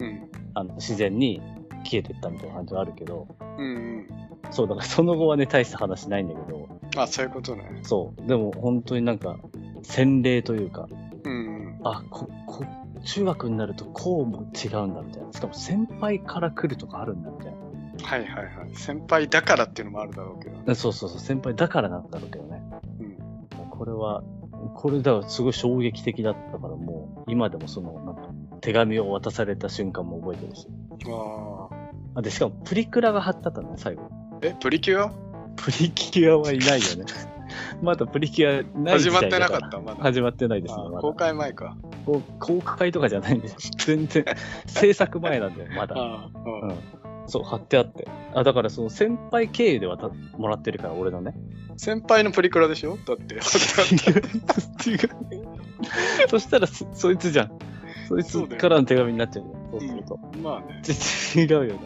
[0.00, 0.28] うん。
[0.54, 1.40] あの、自然に
[1.84, 4.06] 消えてったみたいな感じはあるけど、うんうん。
[4.50, 7.62] そう、だからその後はね、大した話ないんだけど、あ、そういうことね。
[7.84, 8.28] そう。
[8.28, 9.36] でも本当になんか、
[9.84, 10.88] 洗礼というか、
[11.22, 11.80] うんうん。
[11.84, 12.64] あ、こ、こ、
[12.98, 15.32] 中学になるとこうも違うんだみたいな。
[15.32, 17.54] しかも先輩から来るとかあるんだみたい
[18.02, 18.74] はいはいはい。
[18.74, 20.62] 先輩だからっていうのもあるだろうけどね。
[20.66, 20.74] な。
[20.74, 22.62] そうそうそう、先輩だからなんだろうけどね。
[23.00, 23.02] う
[23.64, 23.70] ん。
[23.70, 24.22] これは、
[24.74, 28.28] これだからすごい衝撃的だったからもう、今でもその、なんか、
[28.60, 30.68] 手紙を渡された瞬間も覚えてるし。
[31.06, 31.68] あ
[32.14, 34.02] あ、で、しかもプリクラが貼ってたんだね、最後。
[34.40, 35.12] ーえ、プリキュア？
[35.56, 37.04] プリキュアはいないよね。
[37.82, 40.02] まだプリキュアない時始まってなかったまだ。
[40.02, 41.76] 始まってないですね、ま公開前か。
[42.08, 43.48] こう公開とかじゃないんで、
[43.84, 44.24] 全然、
[44.66, 45.94] 制作前なんだよ、まだ。
[45.94, 46.76] うんうん。
[47.26, 48.08] そう、貼ってあって。
[48.32, 51.34] あ、だからその先輩経由で渡もらってるから、俺のね。
[51.76, 52.96] 先輩のプリクラでしょ？
[52.96, 53.34] だって。
[53.36, 53.40] 違う。
[56.28, 57.58] そしたらそ、そいつじゃん。
[58.08, 59.54] そいつからの手紙になっちゃうよ。
[59.72, 60.18] そうすると。
[60.42, 60.80] まあね。
[60.82, 61.80] ち違うよね。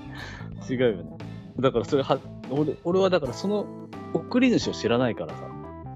[0.71, 1.17] 違うよね。
[1.59, 3.67] だからそれは、俺、俺はだからその
[4.15, 5.43] 送り主を知らないからさ。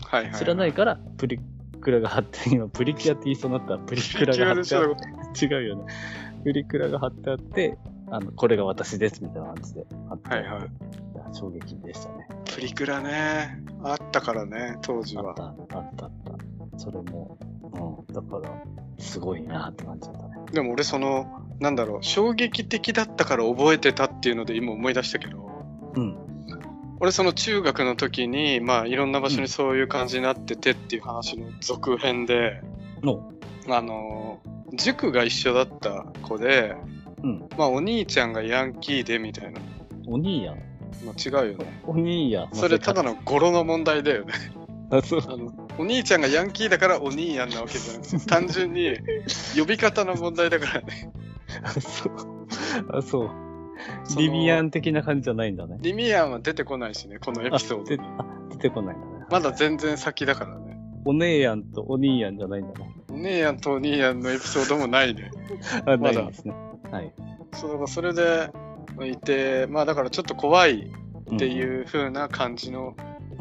[0.01, 0.35] はいはい。
[0.35, 1.39] 知らないから、プリ
[1.87, 5.85] クラが貼って、今プリキュアって言いそうになったらプリクラが貼っあって違うよね。
[6.43, 7.79] プリクラが貼ってあって、
[8.11, 10.49] あの、これが私ですみたいな感じで貼ってあって。
[10.49, 10.71] はいはい
[11.33, 12.29] 衝撃でしたね。
[12.55, 13.61] プリクラね。
[13.83, 15.67] あったからね、当時はあっ。
[15.67, 16.13] た、あった、あっ
[16.73, 16.79] た。
[16.79, 17.37] それも、
[18.09, 18.63] うん、だから、
[18.99, 20.47] すごいなって感じだったね。
[20.53, 25.51] でも俺その、なんだろう、衝撃的だったから覚えてたっていうので今思い出したけど、
[25.95, 26.26] うん。
[27.01, 32.63] 俺その中学の時に、まあいろんな場所にそういう感じになっててっていう話の続編で、
[33.03, 33.33] の、
[33.69, 36.77] あのー、塾が一緒だった子で、
[37.23, 37.49] うん。
[37.57, 39.61] まあお兄ちゃんがヤンキーでみたいな。
[40.07, 40.57] お兄やん。
[41.05, 41.83] まあ違うよね。
[41.87, 42.55] お兄やん。
[42.55, 44.33] それただの語呂の問題だよね。
[44.91, 45.21] あ、そう。
[45.27, 48.97] あの、お兄ちゃんがヤンキーだからお兄やんなわけじゃなくて、 単純に
[49.57, 51.13] 呼び方の問題だからね。
[51.63, 52.13] あ、そう。
[52.91, 53.46] あ、そう。
[54.17, 55.79] リミアン的な感じじゃないんだね。
[55.81, 57.85] リミアンは出てこないしね、このエピソード
[58.51, 59.27] 出てこないんだね。
[59.31, 60.79] まだ全然先だからね。
[61.05, 62.91] お姉やんとお兄やんじゃないんだね。
[63.11, 65.31] お姉やんとお兄やんのエピソードもないね。
[65.87, 66.55] あ、まだないですね。
[66.91, 67.13] はい。
[67.53, 68.51] そうそれで
[69.05, 72.97] いて、まあだからちょっと怖いっっていう風な感じの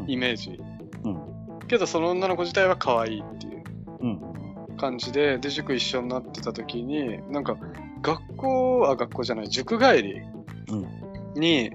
[0.08, 0.60] イメージ。
[1.04, 1.20] うん。
[1.68, 3.64] けどその女の子自体は可愛いっていう
[4.00, 4.78] うん。
[4.78, 7.58] 感じで、で、塾一緒になってた時に、なんか
[8.06, 10.22] 学校、あ、学校じゃない、塾帰り
[10.70, 11.40] うん。
[11.40, 11.72] に、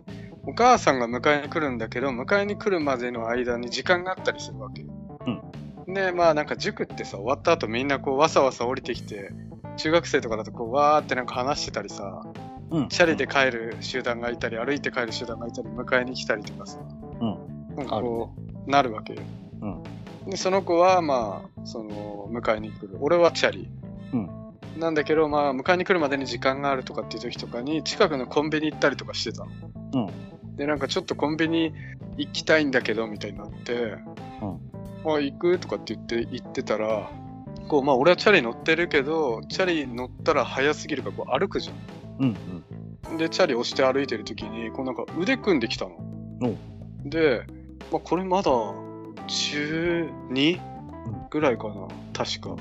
[0.47, 4.85] お母さんが迎えに来るんだけど、迎えに来るまでの間に時間があったりするわけ。
[5.93, 9.33] で、まあなんか塾ってさ、終わった後みんなこうわさわさ降りてきて、
[9.77, 12.23] 中学生とかだとこうわーってなんか話してたりさ、
[12.71, 12.89] うん。
[12.89, 16.79] チャリで帰る集団がいたり、歩いて帰る集団がいたり、迎えに来たりとかさ、
[17.21, 17.77] うん。
[17.77, 18.33] なんかこ
[18.67, 19.21] う、なるわけよ。
[19.63, 19.83] うん。
[20.31, 22.97] で、その子はまあ、その、迎えに来る。
[23.01, 23.69] 俺はチャリ。
[24.81, 24.85] うん。
[24.87, 29.51] なんだけど、まあ、迎えに来るまでに時間があるとかっていう時とかに、近くのコンビニ行ったりとかしてたの。
[29.95, 29.99] う
[30.53, 30.57] ん。
[30.57, 31.73] で、なんかちょっとコンビニ
[32.17, 33.95] 行きたいんだけど、みたいになって、
[35.05, 35.59] あ、行く？
[35.59, 37.11] とかって言って行ってたら、
[37.69, 41.73] こう、まあ、俺はチャリ乗ってるけど、チャリ乗ったら早すぎるから、こう歩くじゃ
[42.19, 42.37] うん。
[43.09, 43.15] うん。
[43.15, 43.17] ん。
[43.17, 45.97] で、チャリ押して歩いてる時に、こうなんか腕組んできたの。
[47.05, 47.45] で、
[47.91, 48.51] まあ、これまだ、
[49.27, 50.61] 中 2?
[51.31, 52.57] ぐらいかな確か。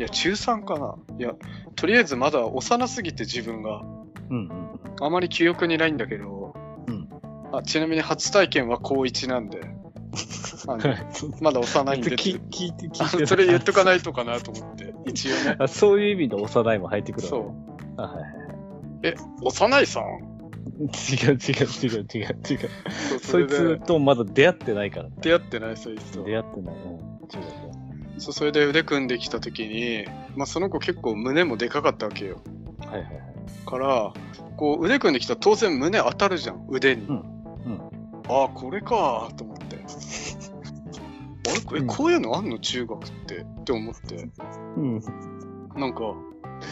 [0.00, 1.34] うんいや、中3かないや、
[1.76, 3.82] とりあえずまだ幼すぎて自分が。
[4.30, 4.48] うん。
[4.48, 4.70] うん。
[5.02, 6.54] あまり記憶にないんだけど、
[6.86, 7.08] うん
[7.52, 9.60] あちなみに初体験は高1なんで、
[11.42, 13.26] まだ幼いんで聞聞いて、聞あいて。
[13.26, 15.56] それ言っとかないとかなと思って、一応ね。
[15.58, 18.00] あ、そういう意味で幼いも入ってくるわそう。
[18.00, 18.32] あ、はいはい。
[19.02, 20.04] え、幼いさん？
[20.80, 21.38] 違う違う
[21.82, 22.70] 違う違う違う。
[23.20, 25.16] そいつとまだ出会ってないからね。
[25.20, 26.24] 出会ってない、そいつと。
[26.24, 26.74] 出会ってない。
[26.74, 26.92] うん。
[26.92, 26.94] 違
[27.66, 27.69] う
[28.20, 30.04] そうそれで腕組んできた時に、
[30.36, 32.40] まあ、その子結構胸もでかかったわけよ。
[32.86, 33.66] はいはいはい。
[33.66, 34.12] から、
[34.56, 37.06] こう腕組んできたら当然胸当たるじゃん、腕に。
[37.06, 37.80] うんうん
[38.28, 39.76] ああ、これかと思って。
[41.50, 41.60] あれ？
[41.62, 42.58] これ、うんこういうのあんの？
[42.60, 44.28] 中学ってって思って。
[44.76, 45.00] うん。
[45.76, 46.14] なんか、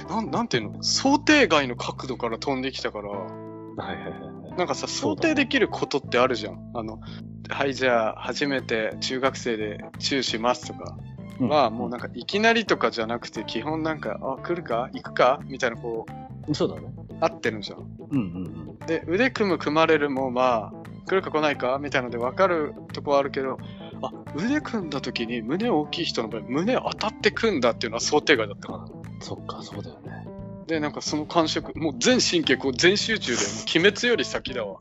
[0.08, 0.82] なんなんていうの？
[0.82, 4.58] 想定外の角度から飛んできたから、はいはいはいはい。
[4.58, 6.70] なんかさ、想定できることってあるじゃん。
[6.74, 7.00] あの、
[7.48, 10.96] はい、じゃあ、初めて中学生でチューしますとか、
[11.40, 14.90] は、もうなんかいきなりとかじゃなくて、基本なんか、あ、来るか？
[14.92, 15.40] 行くか？
[15.44, 16.07] みたいな、こ
[16.48, 16.88] う、そうだね。
[17.20, 17.79] 合ってるじゃん。
[18.11, 21.79] うんうんで、腕組む組まれるも、まあ、来るか来ないか？
[21.79, 23.59] みたいので分かるとこはあるけど、
[24.03, 28.79] あ、腕組んだ時に胸大きい人の場合、胸当たって組んだっていうのは想定外だったから。
[28.79, 29.20] うん。
[29.20, 30.27] そっか、そうだよね。
[30.66, 34.81] で、なんかその感触、もう全神経、こう全集中で、もう鬼滅より先だわ。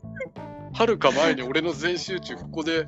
[0.72, 2.86] はるか前に俺の全集中、ここで、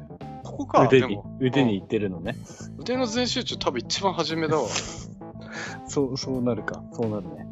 [0.51, 2.37] ここか、腕に腕にいってるのね。
[2.79, 4.67] 腕の全集中多分一番初めだわ。
[5.87, 6.83] そう、そうなるか。
[6.93, 7.47] そうなるね。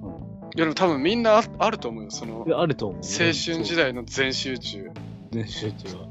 [0.57, 3.01] いやでも多分みんなああると思うよ、そのあると思う。
[3.03, 4.91] 青春時代の全集中。
[5.31, 6.09] 全集中は。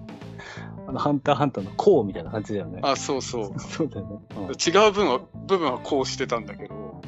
[0.88, 2.80] あの、ハンターハンターのこうみたいな感じだよね。
[2.82, 3.60] あ、そうそう。
[3.60, 4.18] そうだよね。
[4.38, 7.02] うん違う分は、部分はこうしてたんだけど、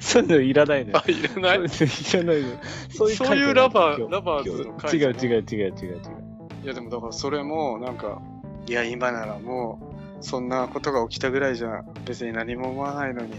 [0.00, 1.10] そういうのいらないのよあ、。
[1.10, 1.68] いらない？
[1.68, 2.58] そういらないのよ。
[2.90, 6.25] そういうラバー、ラバーズの違回う違う違う違う違う。
[6.66, 8.20] いやでもだからそれもなんか、
[8.66, 13.34] いや今ならもう、そんなことが起きたぐらいじゃ別に何も思わないのに、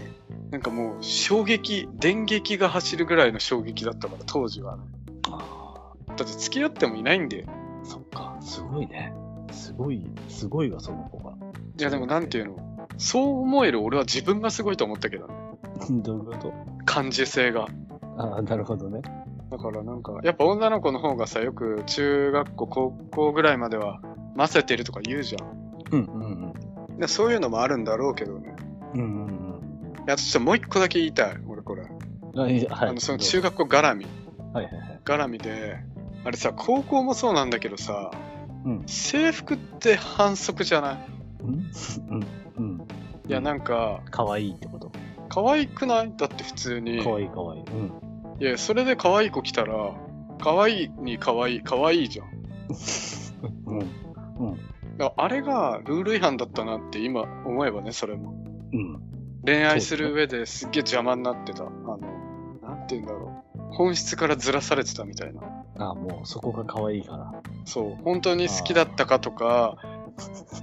[0.50, 4.82] なんかもう衝撃、電撃が走るぐらいの衝撃だったから当時はね。
[5.30, 7.44] あだって付き合ってもいないんで。
[7.46, 8.34] あ、そっか。
[8.40, 9.12] すごいね。
[9.52, 11.34] すごい、すごいわ、その子が。
[11.78, 12.56] いやでもなんていうの？
[12.96, 15.34] そう思える俺は自分がすごいと思ったけどね。
[16.02, 16.54] どういうこと？
[16.86, 17.68] 感受性が。
[18.16, 19.02] ああ、なるほどね。
[19.50, 24.00] だからなんか、やっぱ女の子の方がさ、よく中学校、高校ぐらいまでは、
[24.34, 25.48] ませてるとか言うじゃん。
[25.92, 26.52] うんうん
[26.98, 28.54] でそういうのもあるんだろうけどね。
[28.94, 29.00] うん。
[29.00, 31.82] うんうんいや、ちょっともう一個だけ言いたい、俺これ。
[32.34, 32.66] はい。
[32.70, 34.06] あの、その中学校絡み。
[34.52, 35.00] はいはいはい。
[35.04, 35.76] 絡みで、
[36.24, 38.10] あれさ、高校もそうなんだけどさ、
[38.64, 40.98] うん制服って反則じゃない？
[41.42, 41.70] うん？
[42.10, 42.88] うんうん。
[43.28, 44.90] いや、なんか、かわいいってこと？
[45.28, 46.12] 可愛くない？
[46.16, 47.02] だって普通に。
[47.04, 47.62] かわいいかわいい。
[47.62, 47.92] うん。
[48.40, 49.94] いや、それで可愛い子来たら、
[50.40, 52.28] 可愛いに可愛い、可愛いじゃん。
[53.66, 53.78] うん。
[54.98, 58.34] だからあれがルール違反だったなって今思えばね、それも。
[58.72, 59.00] うん。
[59.44, 61.64] 恋愛する上ですっげえ邪魔になってた。
[61.64, 61.98] あの、
[62.62, 63.60] なんて言うんだろう。
[63.72, 65.42] 本質からずらされてたみたいな。
[65.78, 67.42] ああ、もうそこがかわいいから。
[67.64, 68.02] そう。
[68.04, 69.76] 本当に好きだったかとか、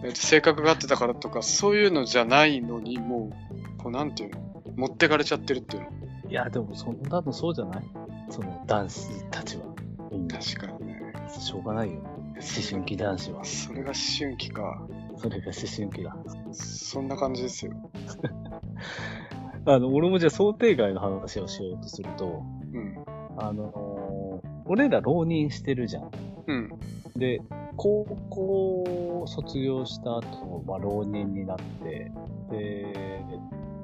[0.04, 3.32] えっと性格が合ってたからとか、そういうのじゃないのに、も
[3.78, 4.40] う、こうなんていうの？
[4.76, 5.90] 持ってかれちゃってるっていうの。
[6.36, 7.84] いや、でもそんなのそうじゃない？
[8.30, 9.64] その男子たちは。
[10.28, 11.02] 確かにね。
[11.30, 12.02] しょうがないよ。
[12.02, 13.46] 思春期男子は。
[13.46, 14.86] それが思春期か。
[15.16, 16.18] それが思春期だ。
[16.52, 17.72] そんな感じですよ。
[19.66, 22.44] あの、俺もじゃあ想定外の話をしようとすると、
[22.74, 22.96] うん。
[23.38, 26.10] あのー俺ら浪人してるじゃん。
[26.48, 26.70] うん。
[27.16, 27.40] で、
[27.78, 32.12] 高校を卒業した後、まあ、浪人になって、
[32.50, 32.94] で、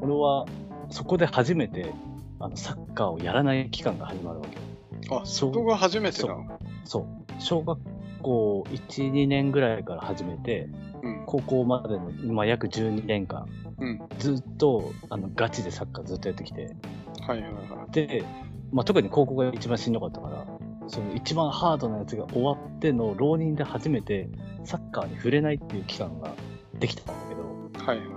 [0.01, 0.47] 俺は
[0.89, 1.93] そこで初めて、
[2.41, 5.15] あの、サッカーをやらない期間が始まるわけ。
[5.15, 7.05] あ、そこが初めてなのそう。
[7.39, 7.79] 小学
[8.21, 10.69] 校1、2年ぐらいから始めて、
[11.03, 11.23] うん。
[11.25, 13.47] 高校までの、まあ、約12年間、
[13.79, 14.01] うん。
[14.19, 16.75] ずっと、あの、ガチでサッカーずっとやってきて、
[17.21, 18.23] はいはいはで、
[18.71, 20.45] まあ、特に高校が一番しんどかったから、
[20.87, 24.29] その一番ハードなやつが終わっての浪人で初めて
[24.65, 26.33] サッカーに触れないっていう期間が
[26.79, 27.97] できたんだけど、い。
[27.97, 28.13] はいは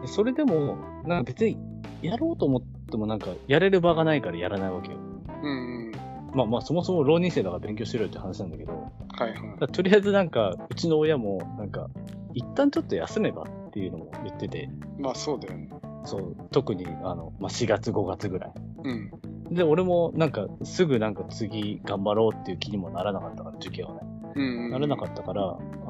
[0.00, 0.02] い。
[0.02, 1.58] でそれでも、なんか別に
[2.02, 4.98] やろうと思ってもなんかやれる場がないからやらないわけよ。
[5.42, 5.92] うんうん。
[6.34, 11.88] まあまあそもそも浪人生だから勉強しろよって話なんだけど、はいはいとりあえずなんかうちの親もなんか
[12.34, 15.68] 一旦ちょっと休めばっていうのも言ってて、まあそうだよね。
[16.04, 18.52] そう、特にあの、まあ、4月5月ぐらい。
[18.84, 19.10] うん。
[19.54, 24.00] で、俺もなんかすぐなんか次頑張ろうっていう気にもならなかったから、受験はね。
[24.36, 24.70] うん、うん。
[24.70, 25.46] ならなかったから、あ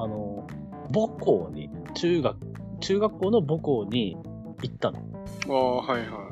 [0.07, 0.47] の、
[0.93, 2.37] 母校に、中学、
[2.81, 4.17] 中学校の母校に
[4.63, 4.99] 行ったの。
[5.49, 6.28] ああ、はいは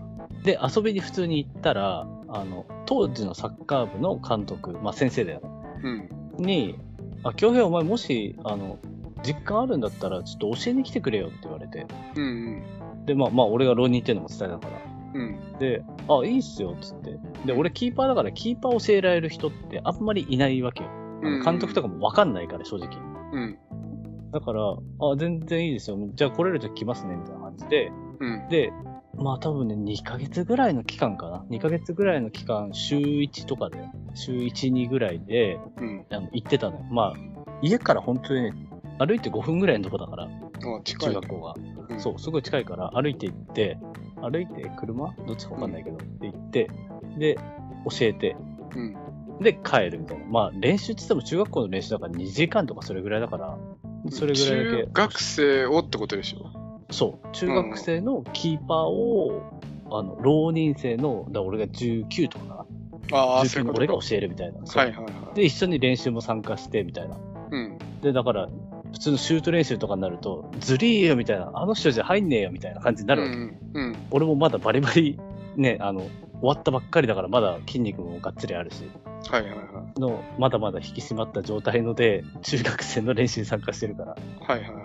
[0.46, 5.48] で、遊びに普通に行ったら、あの、当時のサッカー部の監督、まあ先生だよね。
[5.82, 5.86] い。
[6.38, 6.44] うん。
[6.44, 6.78] に、
[7.24, 8.78] あ、京平お前もし、あの、
[9.24, 11.84] 実感あるんだったらちょっと教えに来てくれよって言われて。
[12.14, 12.62] うん
[13.06, 14.80] で、まあまあ俺が浪人っていうのも伝えたから。
[15.14, 15.20] うん。
[15.20, 15.58] うん。
[15.58, 17.18] で、あ、いいっすよ、つって。
[17.44, 20.90] で、俺キーパーだからキーパー教えられる人ってあんまりいないわけよ。
[21.24, 22.88] あの監督とかもわかんないから、正直。
[23.32, 23.58] うん。
[24.30, 25.98] だから、あ、全然いいですよ。
[26.14, 27.90] じゃあ来れるとき来ますね、みたいな感じで。
[28.20, 28.48] うん。
[28.48, 28.72] で、
[29.16, 31.44] まあ多分ね、2ヶ月ぐらいの期間かな。
[31.50, 33.78] 2ヶ月ぐらいの期間、週1とかで、
[34.14, 36.06] 週1、2ぐらいで、うん。
[36.10, 36.84] あの行ってたのよ。
[36.90, 37.14] まあ、
[37.62, 38.52] 家から本当にね、
[38.98, 40.28] 歩いて5分ぐらいのとこだから。
[40.84, 41.54] 中学校が。
[41.88, 43.78] うんそう、すごい近いから、歩いて行って、
[44.20, 45.14] 歩いて車？
[45.26, 46.68] どっちかわかんないけど、で行って、
[47.16, 48.36] で、教えて、
[48.74, 48.96] うん。
[49.40, 50.24] で、帰るみたいな。
[50.26, 53.56] まあ、練習って言っても中学校の練習だから2時間とかそれぐらいだから、
[54.10, 54.90] それぐらいだけ中。
[54.92, 56.50] 学生をってことでしょ？
[56.90, 59.42] そう、中学生のキーパーを、
[59.90, 62.66] あの、浪人生の、だ俺が19とか。
[63.12, 63.86] ああ、そう19いうことか。
[63.86, 64.60] の俺が教えるみたいな。
[64.60, 65.34] はいはいはい。
[65.34, 67.16] で、一緒に練習も参加して、みたいな。
[67.50, 67.78] うん。
[68.02, 68.48] で、だから、
[68.92, 73.34] 普通のシュート練習とかになると、ずりーよみたいな、あの人じゃ入んねえよみたいな感じになるわけ。
[73.34, 73.58] うん。
[73.74, 73.96] うん。
[74.10, 75.18] 俺もまだバリバリ、
[75.56, 76.10] ね、あの、終
[76.42, 78.84] わったばっかりだからまだ筋肉もがっつりあるし、
[79.30, 79.56] はいはいは
[79.96, 80.00] い。
[80.00, 84.16] の、まだまだ引き締まった状態ので、中学生の練習に参加してるから。
[84.40, 84.80] はいはいは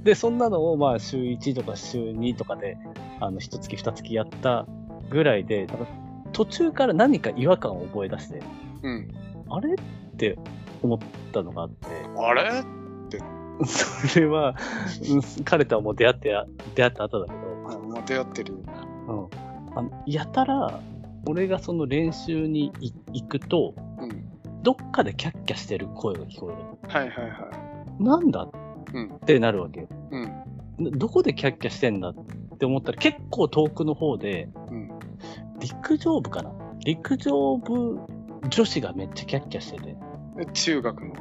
[0.00, 0.04] い。
[0.04, 2.76] で、そんなのをまあ週1とか週2とかで、
[3.20, 4.66] あの、一月二月やった
[5.10, 5.86] ぐらいで、なんか
[6.32, 8.42] 途中から何か違和感を覚え出して、
[8.82, 9.14] うん。
[9.48, 10.38] あれって
[10.82, 10.98] 思っ
[11.32, 11.86] たのがあって、
[12.18, 12.62] あれ
[13.64, 14.54] それは、
[15.08, 17.38] うん彼とはもう出会ってや、出会った後だけど、
[17.74, 18.58] あもう出会ってるよ。
[19.08, 19.78] うん。
[19.78, 20.80] あのやたら、
[21.26, 24.62] 俺がその練習にい行くと、うん。
[24.62, 26.92] どっかでキャッキャしてる声が聞こえる。
[26.92, 27.50] はいはいは
[28.00, 28.02] い。
[28.02, 28.48] なんだ？
[28.94, 29.88] うんってなるわけよ。
[30.78, 30.98] うん。
[30.98, 32.14] どこでキャッキャしてんだっ
[32.58, 34.90] て思ったら結構遠くの方で、うん。
[35.60, 36.52] 陸上部かな？
[36.84, 38.00] 陸上部
[38.48, 39.96] 女子がめっちゃキャッキャしてて。
[40.40, 41.14] え中学の？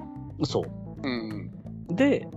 [0.46, 0.66] そ
[1.04, 1.52] うん
[1.90, 1.96] う。
[1.96, 2.28] で、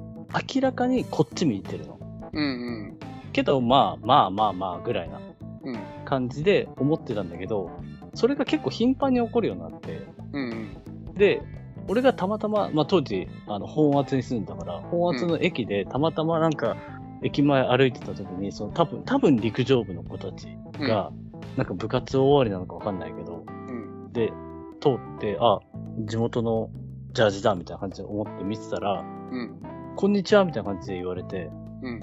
[0.55, 1.99] 明らかにこっち見てるの。
[2.33, 2.45] うん。
[2.45, 2.47] う
[2.95, 2.99] ん
[3.33, 5.21] けど、まあまあまあまあぐらいな
[5.63, 5.79] うん。
[6.09, 6.29] うん。
[6.29, 7.71] 感じで思ってたんだけど、
[8.15, 11.15] それが結構頻繁に起こるようになって、うん。
[11.15, 11.43] で、
[11.89, 16.77] 俺がたまたま、まあ当時、あの、本圧に住んだから、本圧の駅でたまたまなんか、
[17.23, 20.49] 駅前歩いてた時に、その多分、多分陸上部の子たち
[20.79, 21.11] が、
[21.57, 24.13] なんか部活終わりなのかわかんないけど、うん。
[24.13, 24.33] で、
[24.81, 25.61] 通って、あ、
[26.07, 26.71] 地元の
[27.13, 29.03] ジャージだみたいな感じで思って見てたら、
[29.33, 29.61] うん。
[29.97, 31.51] こんにちはみたいな感じで言われて、
[31.83, 32.01] うん。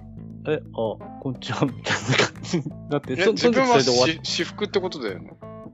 [0.47, 5.33] え、あ、こんにちはみたいな感じになって、え、そ自分は私服ってことだよね。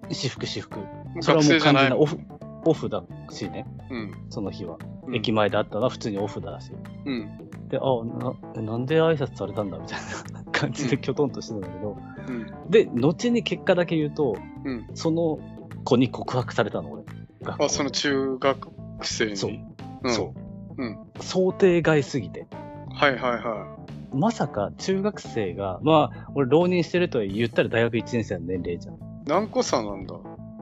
[0.09, 0.79] 私服、私服。
[1.21, 1.59] それはもう。
[1.59, 2.17] 完全なオフ、
[2.65, 4.13] オフだしね、うん。
[4.29, 4.77] その日は。
[4.83, 6.71] うん駅前であったのは普通にオフだし。
[7.05, 7.27] うん。
[7.67, 9.99] で、あ、な、えなんで挨拶されたんだみたい
[10.31, 11.97] な感じできょとんとしてたんだけど、
[12.27, 12.69] うん。
[12.69, 14.87] で、後に結果だけ言うと、うん。
[14.93, 15.39] その
[15.83, 17.03] 子に告白されたの、俺。
[17.45, 18.69] あ、その中学
[19.01, 19.35] 生に？
[19.35, 19.51] そう。
[20.03, 20.13] うん。
[20.13, 20.33] そ
[20.77, 20.81] う。
[20.81, 20.99] うん。
[21.19, 22.47] 想定外すぎて。
[22.93, 23.77] はいはいは
[24.13, 28.95] まさか中学生が、まあ、俺浪人してると言ったら大学1年生の年齢じゃん。
[28.95, 28.97] い。
[29.25, 30.15] 何個差なんだ？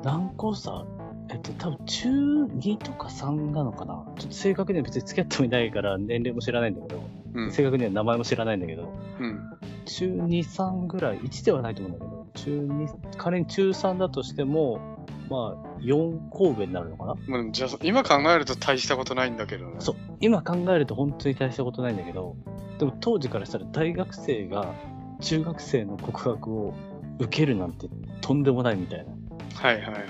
[0.04, 0.86] 何個差？
[1.32, 2.10] えっと、多分中
[2.45, 4.06] 2とか3なのかな？
[4.18, 7.52] ちょっと正確には別に付き合ってもいないから年齢も知らないんだけど、うん。
[7.52, 9.39] 正確には名前も知らないんだけど、うん。
[9.86, 17.16] 中2、3ぐらい、1ではないと思うんだけど、中2、仮に中3だとしても、まあ、4神戸になるのかな？
[17.28, 19.76] まあ、じゃあ、今考えると大したことないんだけどね。
[19.80, 19.95] そう。
[20.20, 22.36] 今考えると本当に大したことないんだけど、
[22.80, 24.74] でも当時からしたら大学生が
[25.20, 26.74] 中学生の告白を
[27.20, 27.90] 受けるなんて
[28.22, 29.12] とんでもないみたいな。
[29.54, 30.04] はいはいはい。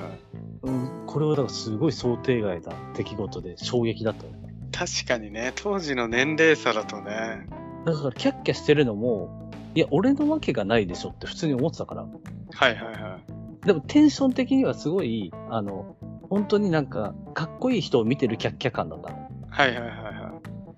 [0.61, 4.39] うん、これはだからすごい想定外な出来事で衝撃だったよね。
[4.71, 7.47] 確かにね、当時の年齢差だとね。
[7.85, 12.03] だからキャッキャしてるのも、いや、俺のわけがないでしょって普通に思ってたから。
[12.03, 13.19] はいはいは
[13.63, 13.65] い。
[13.65, 15.95] でもテンション的にはすごい、あの、
[16.29, 19.11] 本当になんか、かっこいい人を見てるキャッキャ感だった
[19.49, 20.08] はいはいはい。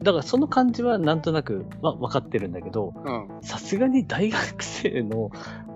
[0.04, 3.28] だからその感じはなんとなくは分かってるんだけど、うん。
[3.44, 5.30] さすがに大学生の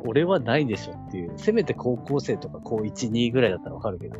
[0.03, 1.33] 俺はないでしょっていう。
[1.37, 4.17] せめて高校生とか高1、2ぐらいだったら分かるけど。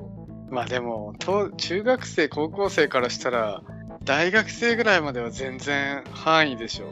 [0.51, 3.63] まあでも、と中学生、高校生からしたら、
[4.03, 6.85] 大学生ぐらいまでは全然範囲でしょ。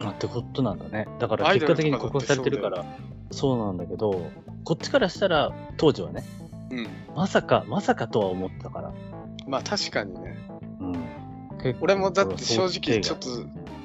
[0.00, 1.06] あってことなんだね。
[1.20, 2.84] だから結果的に告とかだって白されてるから、
[3.30, 4.30] そうなんだけど、
[4.64, 6.24] こっちからしたら当時はね、
[6.70, 6.88] うん。
[7.14, 8.92] まさか、まさかとは思ってたから。
[9.46, 10.35] まあ確かにね。
[11.80, 13.28] 俺もだって正直ちょっと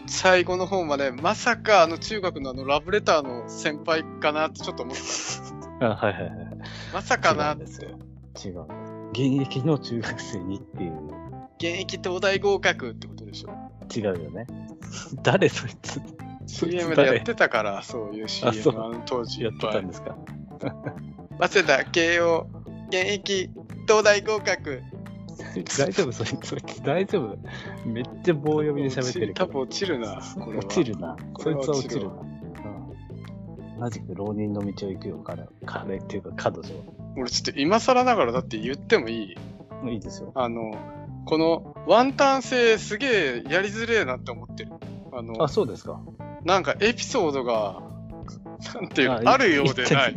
[0.08, 5.02] 最後の方までまさかあの中学のあのラブレターの先輩かなってちょっと思って
[5.80, 6.32] あはいはいはい。
[6.92, 6.96] た。
[6.96, 8.66] まさかなって違う。
[9.12, 10.94] 現役の中学生にっていう。
[11.58, 13.50] 現役東大合格ってことでしょ。
[13.96, 14.48] 違うよね。
[15.24, 16.02] 誰そいつ
[16.48, 18.54] ？CM でやってたから、そういう CM
[18.84, 20.16] あの当時いやっってたんですか？
[21.40, 22.48] 早稲田慶応
[22.90, 23.50] 現役
[23.88, 24.82] 東大合格
[25.78, 27.38] 大丈夫そいつそいつ大丈夫
[27.88, 29.34] めっちゃ棒読みで喋ってる。
[29.34, 31.16] 多分落ちるなこれは落ちるな。
[31.40, 32.12] そいつは落ちるな。
[32.12, 32.16] う
[33.78, 33.80] ん。
[33.80, 35.44] 同じく浪人の道を行くよ、彼。
[35.66, 36.64] 彼っていうか、彼女。
[37.18, 39.36] 俺ちょっと今更ながらだって言ってもい
[39.86, 39.94] い？
[39.94, 40.32] いいですよ。
[40.36, 40.72] あの
[41.26, 44.72] このワンタン性すげえやりづれえなって思ってる
[45.12, 46.00] あのあ、そうですか。
[46.44, 47.82] なんかエピソードが
[48.76, 50.16] なんていうのああるようでない。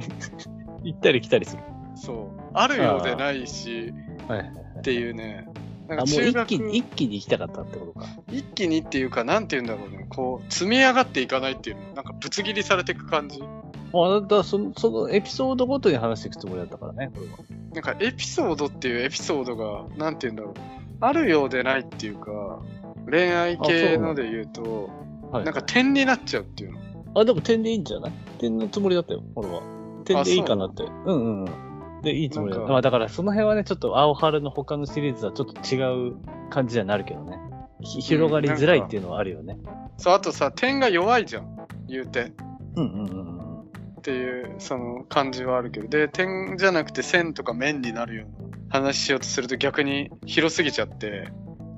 [0.83, 1.62] 行ったり来たりする。
[1.97, 3.93] そうあるようでないし
[4.29, 4.53] はい。
[4.85, 5.47] っていうね
[5.89, 8.07] なんあ、かもう一気に、一気に行きたかったってことか。
[8.30, 17.39] 一気にっていうかなんていうんだろうねこう積み上がっていかないっていうのなんかぶつ切りされていく感じあ、だからその、そのエピソードごとに話していくつもりだったからね、これは。
[17.72, 20.55] なんかエピソードっていうエピソードが、なんて言うんだろう。
[21.01, 22.61] あるようでないっていうか、
[23.09, 24.91] 恋愛系ので言うと、
[25.30, 25.45] はい。
[25.45, 26.80] なんか点になっちゃうっていうの。
[27.14, 28.12] あ、でも点でいいんじゃない？
[28.39, 29.62] 点のつもりだったよ、俺は。
[30.05, 30.82] 点でいいかなって。
[30.82, 31.74] うんうんうん。
[32.05, 36.17] で、いいつもりだまあだからその辺はね、ちょっと青春の他のシリーズはちょっと違う
[36.51, 37.39] 感じにはなるけどね。
[37.81, 39.59] ひ広がりづらいっていうのはあるよね。
[39.97, 41.67] そう、あとさ、点が弱いじゃん。
[41.89, 42.33] 言うて。
[42.77, 43.61] うんうんうんうん。
[43.61, 43.65] っ
[44.03, 45.89] ていう、その感じはあるけど。
[45.89, 51.29] で、点じゃなくて線とか面になるような話しようとすると逆に広すぎちゃって、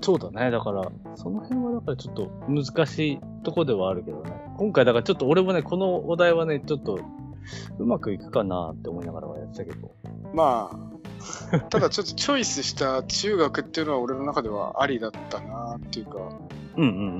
[0.02, 0.50] そうだね。
[0.50, 0.82] だから、
[1.16, 4.32] その辺はだからちょっと難しいとこではあるけどね。
[4.58, 7.00] 今回だからちょっと俺もね、このお題はね、ちょっと
[7.78, 9.92] うまくいくかなって思いながらはやってたけど。
[10.34, 10.70] ま
[11.52, 16.18] あ、ただちょっとチョイスした中学っていうのは俺の中ではありだったなっていうか、
[16.76, 17.10] うんうんうんうんう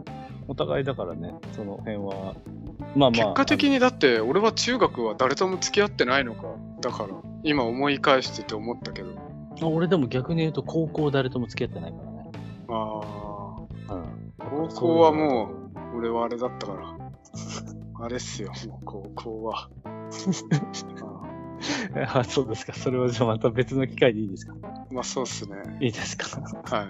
[0.00, 0.04] ん。
[0.48, 2.34] お互いだからね、その辺は、
[2.94, 3.10] まあまあ。
[3.10, 6.54] 結果的にだって俺は中学は誰とも付き合ってないのか。
[6.80, 7.08] だから、
[7.42, 9.14] 今思い返してて思ったけど。
[9.62, 12.30] 俺でも逆に言うと高校誰とも付き合ってないからね。
[12.68, 13.00] あ
[13.88, 14.32] あ、うん。
[14.38, 15.50] 高校はも
[15.94, 16.96] う、俺はあれだったから。
[18.00, 19.68] あれっすよ、 もう高校は。
[22.12, 22.74] あ あ、そうですか。
[22.74, 24.54] それはじゃあまた別の機会でいいですか？
[24.62, 25.56] あまあそうっすね。
[25.80, 26.26] いいですか？
[26.76, 26.86] はい。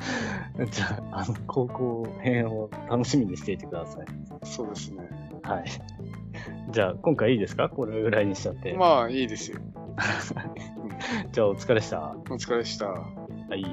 [0.70, 4.06] じゃあ、あの、高校編を楽しみにしていてください。
[4.44, 5.08] そうですね。
[5.42, 5.64] はい。
[6.70, 7.68] じゃあ、今回いいですか？
[7.68, 8.74] これぐらいにしちゃって。
[8.74, 9.58] まあいいですよ。
[11.32, 12.14] じゃあ、お疲れした。
[12.30, 12.86] お疲れでした。
[12.88, 13.04] は
[13.56, 13.64] い。